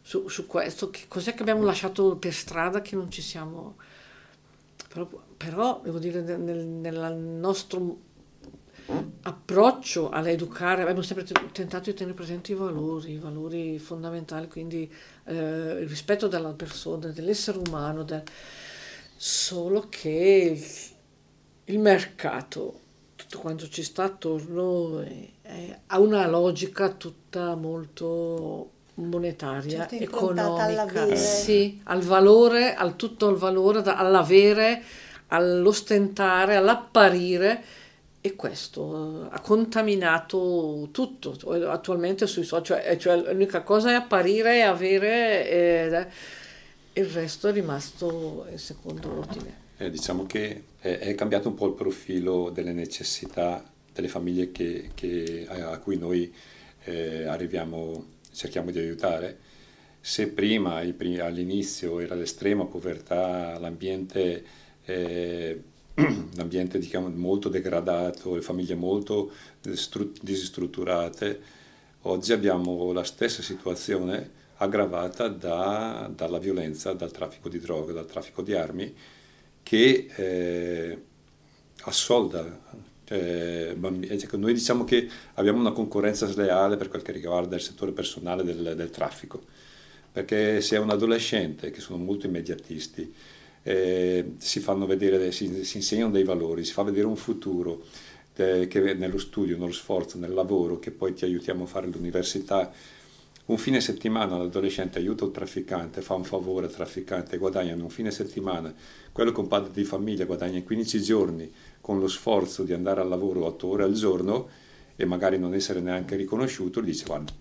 [0.00, 3.76] su, su questo, che cos'è che abbiamo lasciato per strada che non ci siamo...
[4.88, 8.10] Però, però devo dire, nel, nel nostro
[9.22, 14.92] approccio all'educare, abbiamo sempre tentato di tenere presenti i valori, i valori fondamentali, quindi
[15.24, 18.22] eh, il rispetto della persona, dell'essere umano, del...
[19.16, 20.56] solo che
[21.66, 22.80] il, il, mercato,
[23.32, 31.16] tutto quanto ci sta attorno, è, è, ha una logica tutta molto monetaria, certo, economica,
[31.16, 34.82] sì, al valore, al tutto il valore, all'avere,
[35.28, 37.62] all'ostentare, all'apparire.
[38.20, 41.34] E questo ha contaminato tutto
[41.68, 46.06] attualmente sui social, cioè, cioè l'unica cosa è apparire e avere e
[46.92, 49.61] il resto è rimasto in secondo ordine.
[49.82, 54.90] Eh, diciamo che è, è, cambiato un po' il profilo delle necessità delle famiglie che,
[54.94, 56.32] che, a, cui noi
[56.84, 59.38] eh, arriviamo, cerchiamo di aiutare.
[60.00, 64.44] Se prima all'inizio era l'estrema povertà, l'ambiente
[64.84, 65.62] eh,
[65.96, 71.40] un ambiente diciamo, molto degradato, le famiglie molto distrutturate.
[72.02, 78.42] Oggi abbiamo la stessa situazione aggravata da, dalla violenza, dal traffico di droga, dal traffico
[78.42, 78.94] di armi
[79.62, 81.02] che eh,
[81.82, 82.60] assolda.
[83.04, 87.92] Cioè, cioè, noi diciamo che abbiamo una concorrenza sleale per quel che riguarda il settore
[87.92, 89.42] personale del, del traffico,
[90.10, 93.12] perché se è un adolescente, che sono molto immediatisti,
[93.64, 97.84] eh, si fanno vedere, si, si, insegnano dei valori, si fa vedere un futuro
[98.36, 102.72] eh, che nello studio, nello sforzo, nel lavoro, che poi ti aiutiamo a fare l'università.
[103.44, 108.12] Un fine settimana l'adolescente aiuta un trafficante, fa un favore al trafficante, guadagna un fine
[108.12, 108.72] settimana,
[109.10, 113.00] quello che un padre di famiglia guadagna in 15 giorni con lo sforzo di andare
[113.00, 114.48] al lavoro 8 ore al giorno
[114.94, 117.32] e magari non essere neanche riconosciuto, gli dice guarda,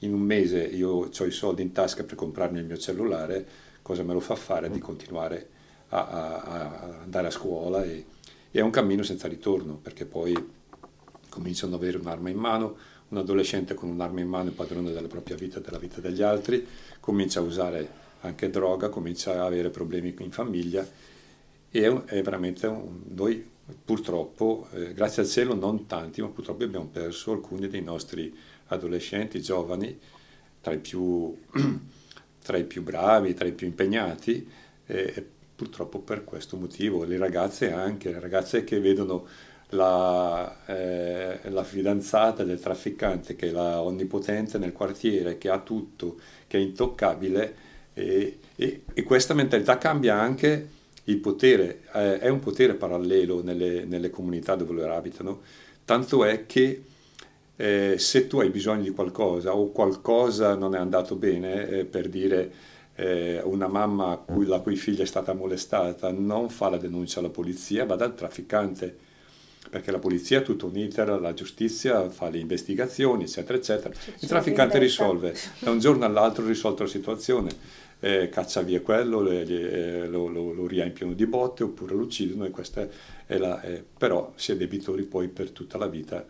[0.00, 3.46] in un mese io ho i soldi in tasca per comprarmi il mio cellulare,
[3.82, 5.48] cosa me lo fa fare di continuare
[5.90, 7.84] a, a, a andare a scuola?
[7.84, 8.04] E,
[8.50, 10.34] e, è un cammino senza ritorno perché poi
[11.28, 12.76] cominciano ad avere un'arma in mano,
[13.14, 16.22] un adolescente con un'arma in mano è padrone della propria vita e della vita degli
[16.22, 16.66] altri,
[16.98, 20.86] comincia a usare anche droga, comincia a avere problemi in famiglia
[21.70, 23.52] e è veramente un, noi
[23.84, 29.40] purtroppo, eh, grazie al cielo non tanti, ma purtroppo abbiamo perso alcuni dei nostri adolescenti,
[29.40, 29.98] giovani,
[30.60, 31.36] tra i più
[32.42, 34.46] tra i più bravi, tra i più impegnati
[34.86, 39.26] e purtroppo per questo motivo le ragazze anche, le ragazze che vedono
[39.70, 46.16] la, eh, la, fidanzata del trafficante che è la onnipotente nel quartiere, che ha tutto,
[46.46, 47.54] che è intoccabile
[47.94, 50.68] e, e, e questa mentalità cambia anche
[51.04, 55.42] il potere, eh, è un potere parallelo nelle, nelle comunità dove loro abitano,
[55.84, 56.82] tanto è che
[57.56, 62.08] eh, se tu hai bisogno di qualcosa o qualcosa non è andato bene, eh, per
[62.08, 62.52] dire
[62.96, 67.30] eh, una mamma cui, la cui figlia è stata molestata, non fa la denuncia alla
[67.30, 68.98] polizia, va dal trafficante,
[69.74, 73.92] perché la polizia ha tutto un iter, la giustizia fa le investigazioni, eccetera, eccetera.
[74.20, 77.50] Il trafficante risolve, da un giorno all'altro risolto la situazione.
[77.98, 79.70] Eh, caccia via quello, le, le,
[80.04, 82.86] eh, lo, lo, lo, riempiono di botte oppure lo uccidono e questa
[83.26, 86.24] è la, eh, però si è debitori poi per tutta la vita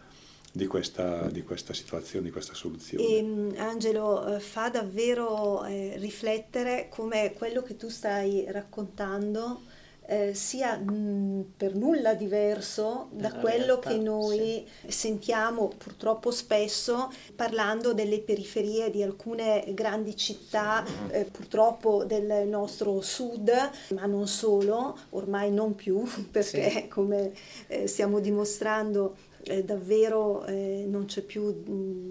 [0.50, 3.04] di questa, di questa situazione, di questa soluzione.
[3.04, 9.72] E, mm, Angelo, eh, fa davvero eh, riflettere come quello che tu stai raccontando
[10.06, 14.90] eh, sia mh, mm, per nulla diverso da quello realtà, che noi sì.
[14.90, 23.50] sentiamo purtroppo spesso parlando delle periferie di alcune grandi città, eh, purtroppo del nostro sud,
[23.90, 26.88] ma non solo, ormai non più, perché sì.
[26.88, 27.32] come
[27.66, 31.62] eh, stiamo dimostrando eh, davvero eh, non c'è più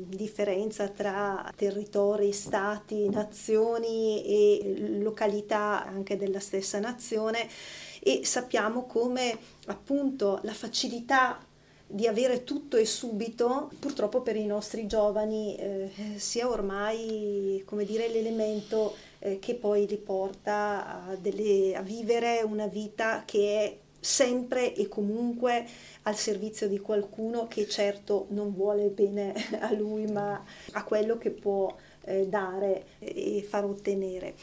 [0.08, 7.48] differenza tra territori, stati, nazioni e località anche della stessa nazione.
[8.00, 11.46] E sappiamo come appunto la facilità
[11.86, 18.10] di avere tutto e subito, purtroppo per i nostri giovani eh, sia ormai come dire,
[18.10, 24.76] l'elemento eh, che poi li porta a, delle, a vivere una vita che è sempre
[24.76, 25.66] e comunque
[26.04, 30.44] al servizio di qualcuno che certo non vuole bene a lui, ma
[30.74, 31.74] a quello che può
[32.06, 34.36] eh, dare e far ottenere.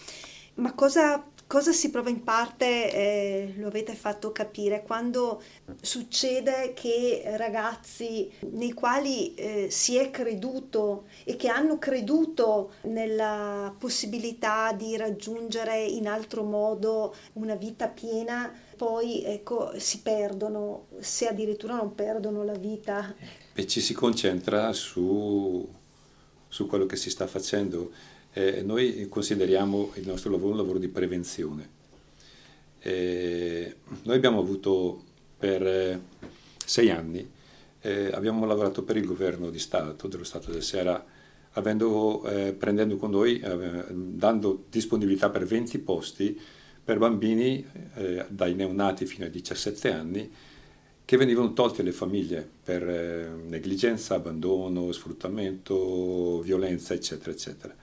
[0.55, 5.43] Ma cosa Cosa si prova in parte, eh, lo avete fatto capire, quando
[5.81, 14.73] succede che ragazzi nei quali eh, si è creduto e che hanno creduto nella possibilità
[14.75, 21.95] di raggiungere in altro modo una vita piena, poi ecco, si perdono, se addirittura non
[21.95, 23.15] perdono la vita.
[23.53, 25.69] E ci si concentra su,
[26.49, 27.91] su quello che si sta facendo
[28.33, 31.69] eh, noi consideriamo il nostro lavoro un lavoro di prevenzione.
[32.79, 35.03] Eh, noi abbiamo avuto
[35.37, 36.01] per eh,
[36.65, 37.31] sei anni,
[37.83, 41.05] eh, abbiamo lavorato per il governo di Stato, dello Stato del Sera,
[41.51, 46.41] avendo, eh, prendendo con noi, eh, dando disponibilità per 20 posti
[46.83, 47.65] per bambini
[48.29, 50.31] dai neonati fino ai 17 anni
[51.05, 57.75] che venivano tolti alle famiglie per negligenza, abbandono, sfruttamento, violenza, eccetera, eccetera.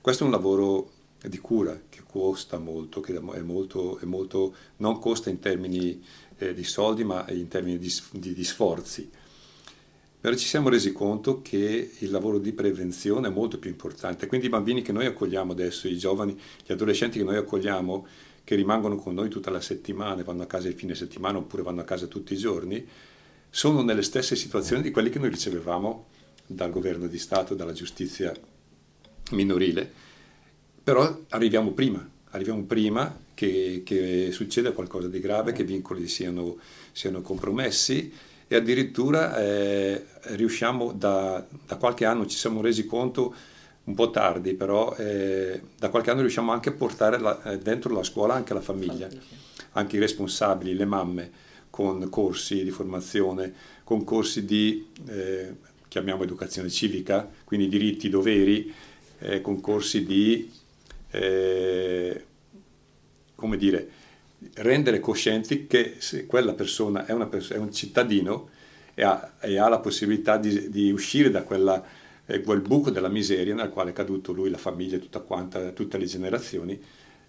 [0.00, 0.90] Questo è un lavoro
[1.22, 6.02] di cura che costa molto, che è molto, è molto non costa in termini
[6.38, 9.08] eh, di soldi ma in termini di, di, di sforzi.
[10.22, 14.28] Però ci siamo resi conto che il lavoro di prevenzione è molto più importante.
[14.28, 18.06] Quindi i bambini che noi accogliamo adesso, i giovani, gli adolescenti che noi accogliamo,
[18.44, 21.80] che rimangono con noi tutta la settimana, vanno a casa il fine settimana oppure vanno
[21.80, 22.86] a casa tutti i giorni,
[23.50, 26.06] sono nelle stesse situazioni di quelli che noi ricevevamo
[26.46, 28.32] dal governo di Stato, dalla giustizia
[29.32, 29.90] minorile,
[30.84, 36.58] però arriviamo prima, arriviamo prima che, che succeda qualcosa di grave, che i vincoli siano,
[36.92, 43.34] siano compromessi e addirittura eh, riusciamo da, da, qualche anno, ci siamo resi conto
[43.84, 47.94] un po' tardi, però eh, da qualche anno riusciamo anche a portare la, eh, dentro
[47.94, 49.08] la scuola anche la famiglia,
[49.72, 51.30] anche i responsabili, le mamme,
[51.70, 55.56] con corsi di formazione, con corsi di, eh,
[55.88, 58.70] chiamiamo educazione civica, quindi diritti, doveri,
[59.20, 60.52] eh, concorsi di,
[61.10, 62.24] eh,
[63.34, 63.88] come dire,
[64.54, 68.48] rendere coscienti che se quella persona è, pers- è un cittadino
[68.94, 71.82] e ha, e ha, la possibilità di, di uscire da quella,
[72.26, 76.06] eh, quel buco della miseria nel quale è caduto lui, la famiglia, quanta, tutte le
[76.06, 76.80] generazioni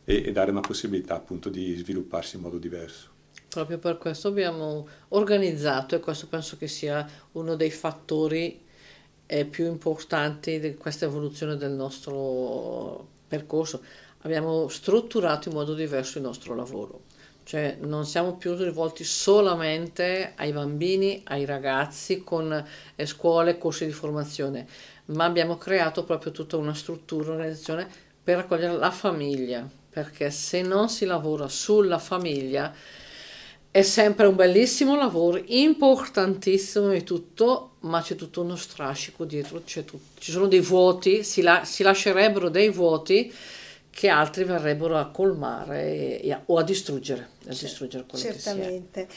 [0.03, 3.11] e, e dare una possibilità appunto di svilupparsi in modo diverso.
[3.47, 8.61] Proprio per questo abbiamo organizzato, e questo penso che sia uno dei fattori
[9.49, 13.81] più importanti di questa evoluzione del nostro percorso.
[14.23, 17.01] Abbiamo strutturato in modo diverso il nostro lavoro,
[17.43, 22.65] cioè non siamo più rivolti solamente ai bambini, ai ragazzi con
[22.95, 24.65] eh, scuole, corsi di formazione,
[25.05, 27.87] ma abbiamo creato proprio tutta una struttura, un'organizzazione
[28.23, 32.73] per accogliere la famiglia, perché se non si lavora sulla famiglia
[33.69, 39.83] è sempre un bellissimo lavoro, importantissimo e tutto, ma c'è tutto uno strascico dietro, ci
[40.31, 43.33] sono dei vuoti, si, la, si, lascerebbero dei vuoti
[43.93, 49.07] che altri verrebbero a colmare e, o a distruggere, a distruggere quello Certamente.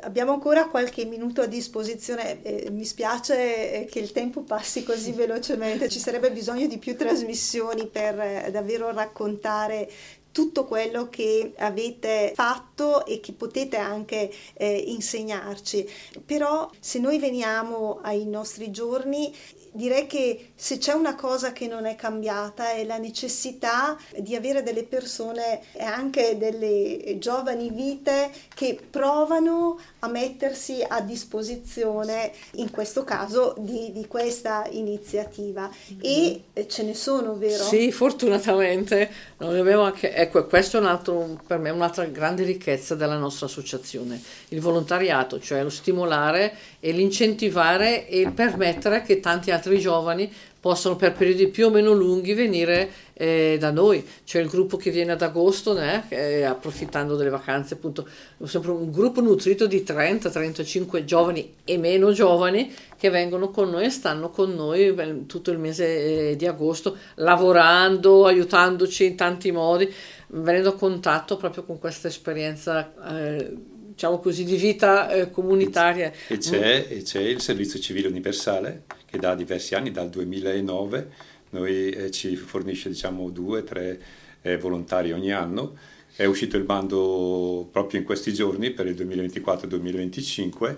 [0.00, 5.88] Abbiamo ancora qualche minuto a disposizione, eh, mi spiace che il tempo passi così velocemente,
[5.88, 9.88] ci sarebbe bisogno di più trasmissioni per eh, davvero raccontare
[10.30, 15.88] tutto quello che avete fatto e che potete anche eh, insegnarci.
[16.24, 19.34] Però se noi veniamo ai nostri giorni
[19.72, 24.62] direi che se c'è una cosa che non è cambiata è la necessità di avere
[24.62, 33.04] delle persone e anche delle giovani vite che provano a mettersi a disposizione, in questo
[33.04, 35.70] caso, di, di questa iniziativa.
[36.00, 37.64] E ce ne sono, vero?
[37.64, 39.10] Sì, fortunatamente.
[39.38, 44.60] Anche, ecco, questo è un altro, per me un'altra grande ricchezza della nostra associazione, il
[44.60, 51.48] volontariato, cioè lo stimolare e l'incentivare e permettere che tanti altri giovani possono per periodi
[51.48, 54.04] più o meno lunghi venire eh, da noi.
[54.24, 58.06] C'è il gruppo che viene ad agosto, né, eh, approfittando delle vacanze, appunto,
[58.44, 63.90] sempre un gruppo nutrito di 30-35 giovani e meno giovani che vengono con noi e
[63.90, 69.92] stanno con noi tutto il mese eh, di agosto, lavorando, aiutandoci in tanti modi,
[70.28, 76.12] venendo a contatto proprio con questa esperienza eh, diciamo così, di vita eh, comunitaria.
[76.28, 81.10] E c'è, e c'è, il servizio civile universale che da diversi anni, dal 2009,
[81.50, 84.00] noi eh, ci fornisce diciamo due, tre
[84.42, 85.76] eh, volontari ogni anno.
[86.14, 90.74] È uscito il bando proprio in questi giorni per il 2024-2025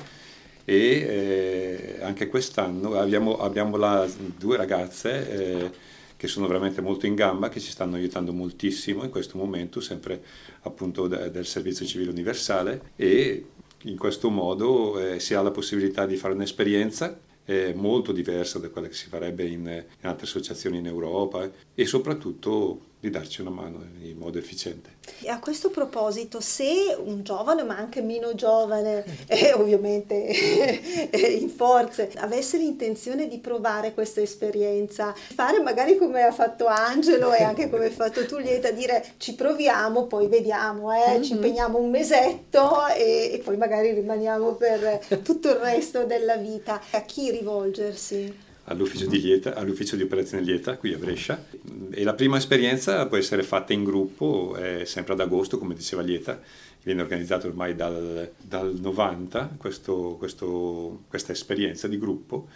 [0.65, 4.09] e eh, anche quest'anno abbiamo, abbiamo la,
[4.39, 5.71] due ragazze eh,
[6.21, 10.23] che sono veramente molto in gamba, che ci stanno aiutando moltissimo in questo momento, sempre
[10.65, 13.47] appunto del Servizio Civile Universale e
[13.85, 18.69] in questo modo eh, si ha la possibilità di fare un'esperienza eh, molto diversa da
[18.69, 23.51] quella che si farebbe in, in altre associazioni in Europa e soprattutto di darci una
[23.51, 24.99] mano in modo efficiente.
[25.23, 30.27] E a questo proposito, se un giovane, ma anche meno giovane, eh, ovviamente
[31.11, 37.33] eh, in forze, avesse l'intenzione di provare questa esperienza, fare magari come ha fatto Angelo
[37.33, 41.23] e anche come hai fatto tu Lieta, dire ci proviamo, poi vediamo, eh, mm-hmm.
[41.23, 46.81] ci impegniamo un mesetto e, e poi magari rimaniamo per tutto il resto della vita.
[46.91, 48.49] A chi rivolgersi?
[48.71, 51.45] All'ufficio di, Lieta, all'ufficio di operazione Lieta qui a Brescia.
[51.91, 56.03] E la prima esperienza può essere fatta in gruppo, è sempre ad agosto come diceva
[56.03, 56.41] Lieta,
[56.83, 62.49] viene organizzato ormai dal, dal 90 questo, questo, questa esperienza di gruppo,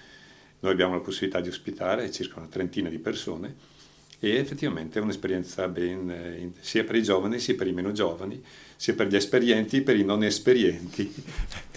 [0.61, 3.73] noi abbiamo la possibilità di ospitare circa una trentina di persone
[4.19, 8.43] e effettivamente è un'esperienza ben sia per i giovani sia per i meno giovani,
[8.77, 11.12] sia per gli esperienti che per i non esperienti,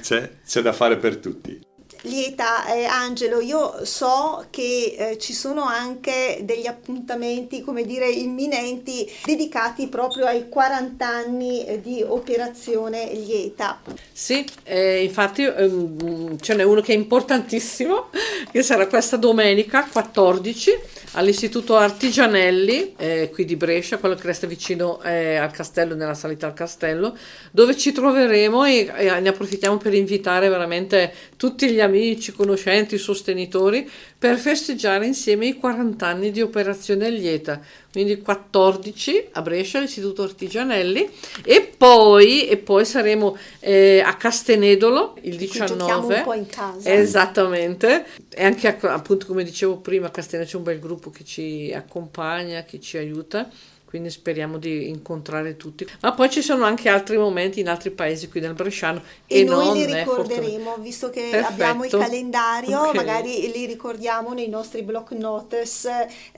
[0.00, 1.69] c'è, c'è da fare per tutti.
[2.02, 9.10] Lieta, eh, Angelo, io so che eh, ci sono anche degli appuntamenti, come dire, imminenti
[9.24, 13.82] dedicati proprio ai 40 anni eh, di operazione Lieta.
[14.12, 18.08] Sì, eh, infatti ehm, ce n'è uno che è importantissimo,
[18.50, 20.78] che sarà questa domenica 14
[21.12, 26.46] all'Istituto Artigianelli, eh, qui di Brescia, quello che resta vicino eh, al castello, nella salita
[26.46, 27.14] al castello,
[27.50, 32.96] dove ci troveremo e, e ne approfittiamo per invitare veramente tutti gli amici amici, conoscenti,
[32.96, 37.60] sostenitori per festeggiare insieme i 40 anni di Operazione Lieta,
[37.92, 41.08] quindi 14 a Brescia all'Istituto Artigianelli
[41.44, 46.14] e poi, e poi saremo eh, a Castenedolo il 19.
[46.16, 46.92] un po' in casa.
[46.92, 51.72] Esattamente, e anche appunto come dicevo prima a Castenedolo c'è un bel gruppo che ci
[51.74, 53.48] accompagna, che ci aiuta
[53.90, 55.84] quindi speriamo di incontrare tutti.
[56.00, 59.44] Ma poi ci sono anche altri momenti in altri paesi qui nel Bresciano e, e
[59.44, 61.52] noi non, li ricorderemo, eh, visto che Perfetto.
[61.52, 62.94] abbiamo il calendario, okay.
[62.94, 65.88] magari li ricordiamo nei nostri block notes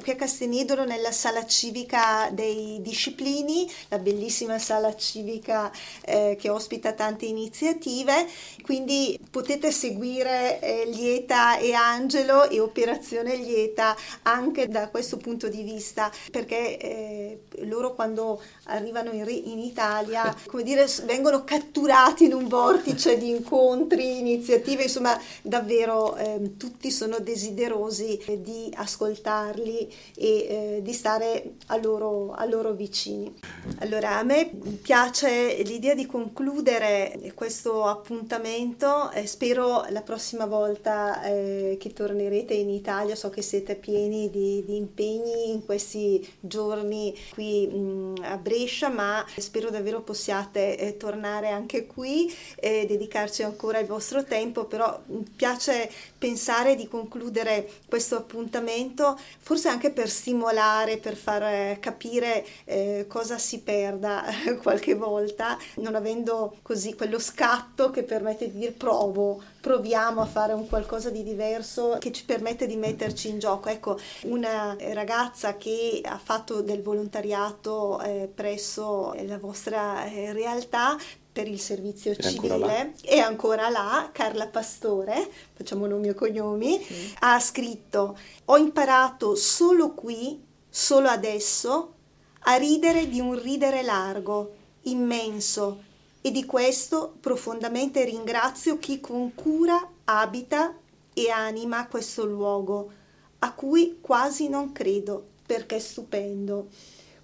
[0.02, 5.70] qui a Castenidolo nella sala civica dei disciplini, la bellissima sala civica
[6.06, 8.26] eh, che ospita tante iniziative,
[8.62, 15.62] quindi potete seguire eh, Lieta e Angelo e Operazione Lieta anche da questo punto di
[15.62, 22.48] vista, perché eh, loro quando arrivano in, in Italia, come dire, vengono catturati in un
[22.48, 30.92] vortice di incontri, iniziative, insomma davvero eh, tutti sono desiderosi di ascoltarli e eh, di
[30.92, 33.32] stare a loro, a loro vicini.
[33.78, 41.76] Allora a me piace l'idea di concludere questo appuntamento, eh, spero la prossima volta eh,
[41.78, 47.66] che tornerete in Italia, so che siete pieni di, di impegni in questi giorni qui
[47.66, 53.86] mh, a Brescia, ma spero davvero possiate eh, tornare anche qui e dedicarci ancora il
[53.86, 55.90] vostro tempo, però mi piace
[56.22, 63.38] pensare di concludere questo appuntamento, forse anche per stimolare, per far eh, capire eh, cosa
[63.38, 64.22] si perda
[64.62, 70.52] qualche volta, non avendo così quello scatto che permette di dire provo, proviamo a fare
[70.52, 73.68] un qualcosa di diverso che ci permette di metterci in gioco.
[73.68, 80.96] Ecco, una ragazza che ha fatto del volontariato eh, presso la vostra eh, realtà
[81.32, 86.78] per il servizio è civile ancora è ancora là, Carla Pastore, facciamo nomi e cognomi,
[86.78, 87.12] mm.
[87.20, 91.94] ha scritto ho imparato solo qui, solo adesso,
[92.40, 95.84] a ridere di un ridere largo, immenso,
[96.20, 100.76] e di questo profondamente ringrazio chi con cura abita
[101.14, 102.92] e anima questo luogo,
[103.40, 106.68] a cui quasi non credo, perché è stupendo.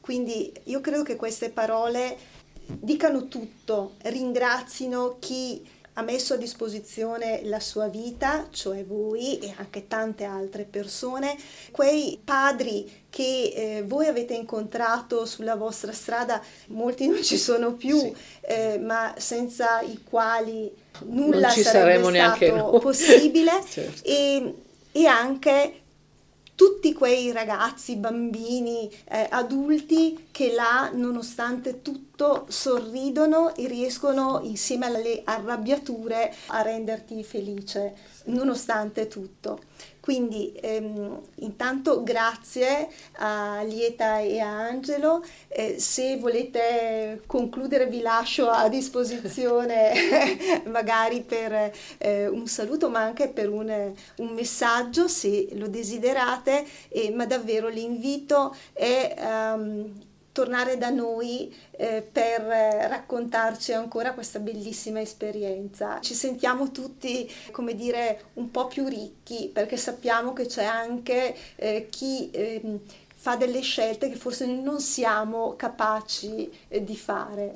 [0.00, 2.16] Quindi io credo che queste parole
[2.68, 5.64] dicano tutto, ringrazino chi
[5.98, 11.36] ha messo a disposizione la sua vita, cioè voi e anche tante altre persone,
[11.72, 17.98] quei padri che eh, voi avete incontrato sulla vostra strada, molti non ci sono più,
[17.98, 18.14] sì.
[18.42, 20.72] eh, ma senza i quali
[21.06, 24.08] nulla sarebbe stato possibile certo.
[24.08, 24.54] e,
[24.92, 25.80] e anche
[26.58, 35.20] tutti quei ragazzi, bambini, eh, adulti che là, nonostante tutto, sorridono e riescono insieme alle
[35.22, 37.94] arrabbiature a renderti felice
[38.24, 39.60] nonostante tutto.
[40.08, 42.88] Quindi ehm, intanto grazie
[43.18, 49.92] a Lieta e a Angelo, eh, se volete concludere vi lascio a disposizione
[50.64, 57.10] magari per eh, un saluto ma anche per un, un messaggio se lo desiderate, eh,
[57.10, 59.14] ma davvero l'invito è
[59.58, 59.92] um,
[60.38, 65.98] tornare da noi eh, per raccontarci ancora questa bellissima esperienza.
[66.00, 71.88] Ci sentiamo tutti, come dire, un po' più ricchi perché sappiamo che c'è anche eh,
[71.90, 72.78] chi eh,
[73.16, 77.54] fa delle scelte che forse non siamo capaci eh, di fare.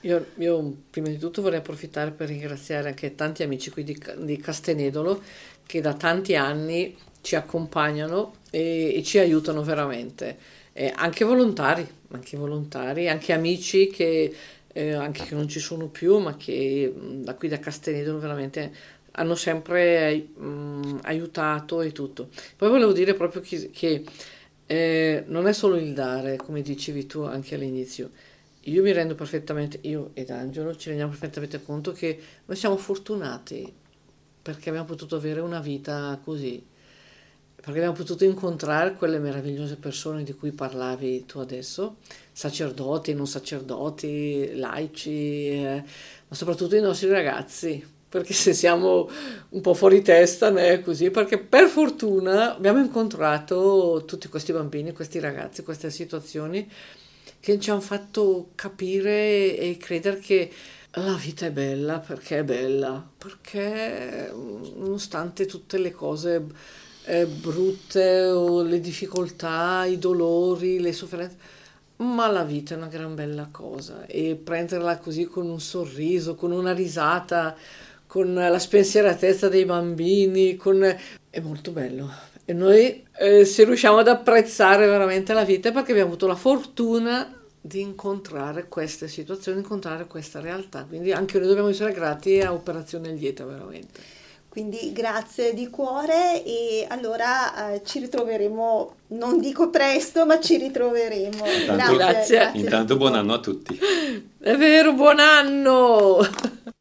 [0.00, 4.36] Io, io, prima di tutto vorrei approfittare per ringraziare anche tanti amici qui di, di
[4.36, 5.22] Castenedolo
[5.64, 12.36] che da tanti anni ci accompagnano e, e ci aiutano veramente eh, anche volontari, anche
[12.36, 14.34] volontari, anche amici che,
[14.72, 18.72] eh, anche che non ci sono più, ma che da qui da Castenedo veramente
[19.12, 22.28] hanno sempre mh, aiutato e tutto.
[22.56, 24.04] Poi volevo dire proprio che, che
[24.66, 28.10] eh, non è solo il dare, come dicevi tu anche all'inizio.
[28.64, 33.72] Io mi rendo perfettamente, io ed Angelo ci rendiamo perfettamente conto che noi siamo fortunati
[34.42, 36.62] perché abbiamo potuto avere una vita così
[37.66, 41.96] perché abbiamo potuto incontrare quelle meravigliose persone di cui parlavi tu adesso,
[42.30, 45.82] sacerdoti, non sacerdoti, laici, eh,
[46.28, 49.10] ma soprattutto i nostri ragazzi, perché se siamo
[49.48, 55.18] un po' fuori testa, né, così, perché per fortuna abbiamo incontrato tutti questi bambini, questi
[55.18, 56.70] ragazzi, queste situazioni
[57.40, 60.52] che ci hanno fatto capire e credere che
[60.92, 68.62] la vita è bella perché è bella, perché nonostante tutte le cose eh, brutte o
[68.62, 71.36] le difficoltà, i dolori, le sofferenze,
[71.98, 76.52] ma la vita è una gran bella cosa e prenderla così con un sorriso, con
[76.52, 77.56] una risata,
[78.06, 80.82] con la spensieratezza dei bambini, con...
[81.30, 82.10] è molto bello.
[82.44, 87.40] E noi eh, se riusciamo ad apprezzare veramente la vita perché abbiamo avuto la fortuna
[87.60, 90.84] di incontrare queste situazioni, incontrare questa realtà.
[90.84, 94.15] Quindi anche noi dobbiamo essere grati a Operazione Lieta veramente.
[94.56, 101.44] Quindi grazie di cuore e allora eh, ci ritroveremo, non dico presto, ma ci ritroveremo.
[101.44, 102.60] Intanto, grazie, grazie.
[102.60, 103.78] Intanto buon anno a tutti.
[104.40, 106.20] È vero, buon anno!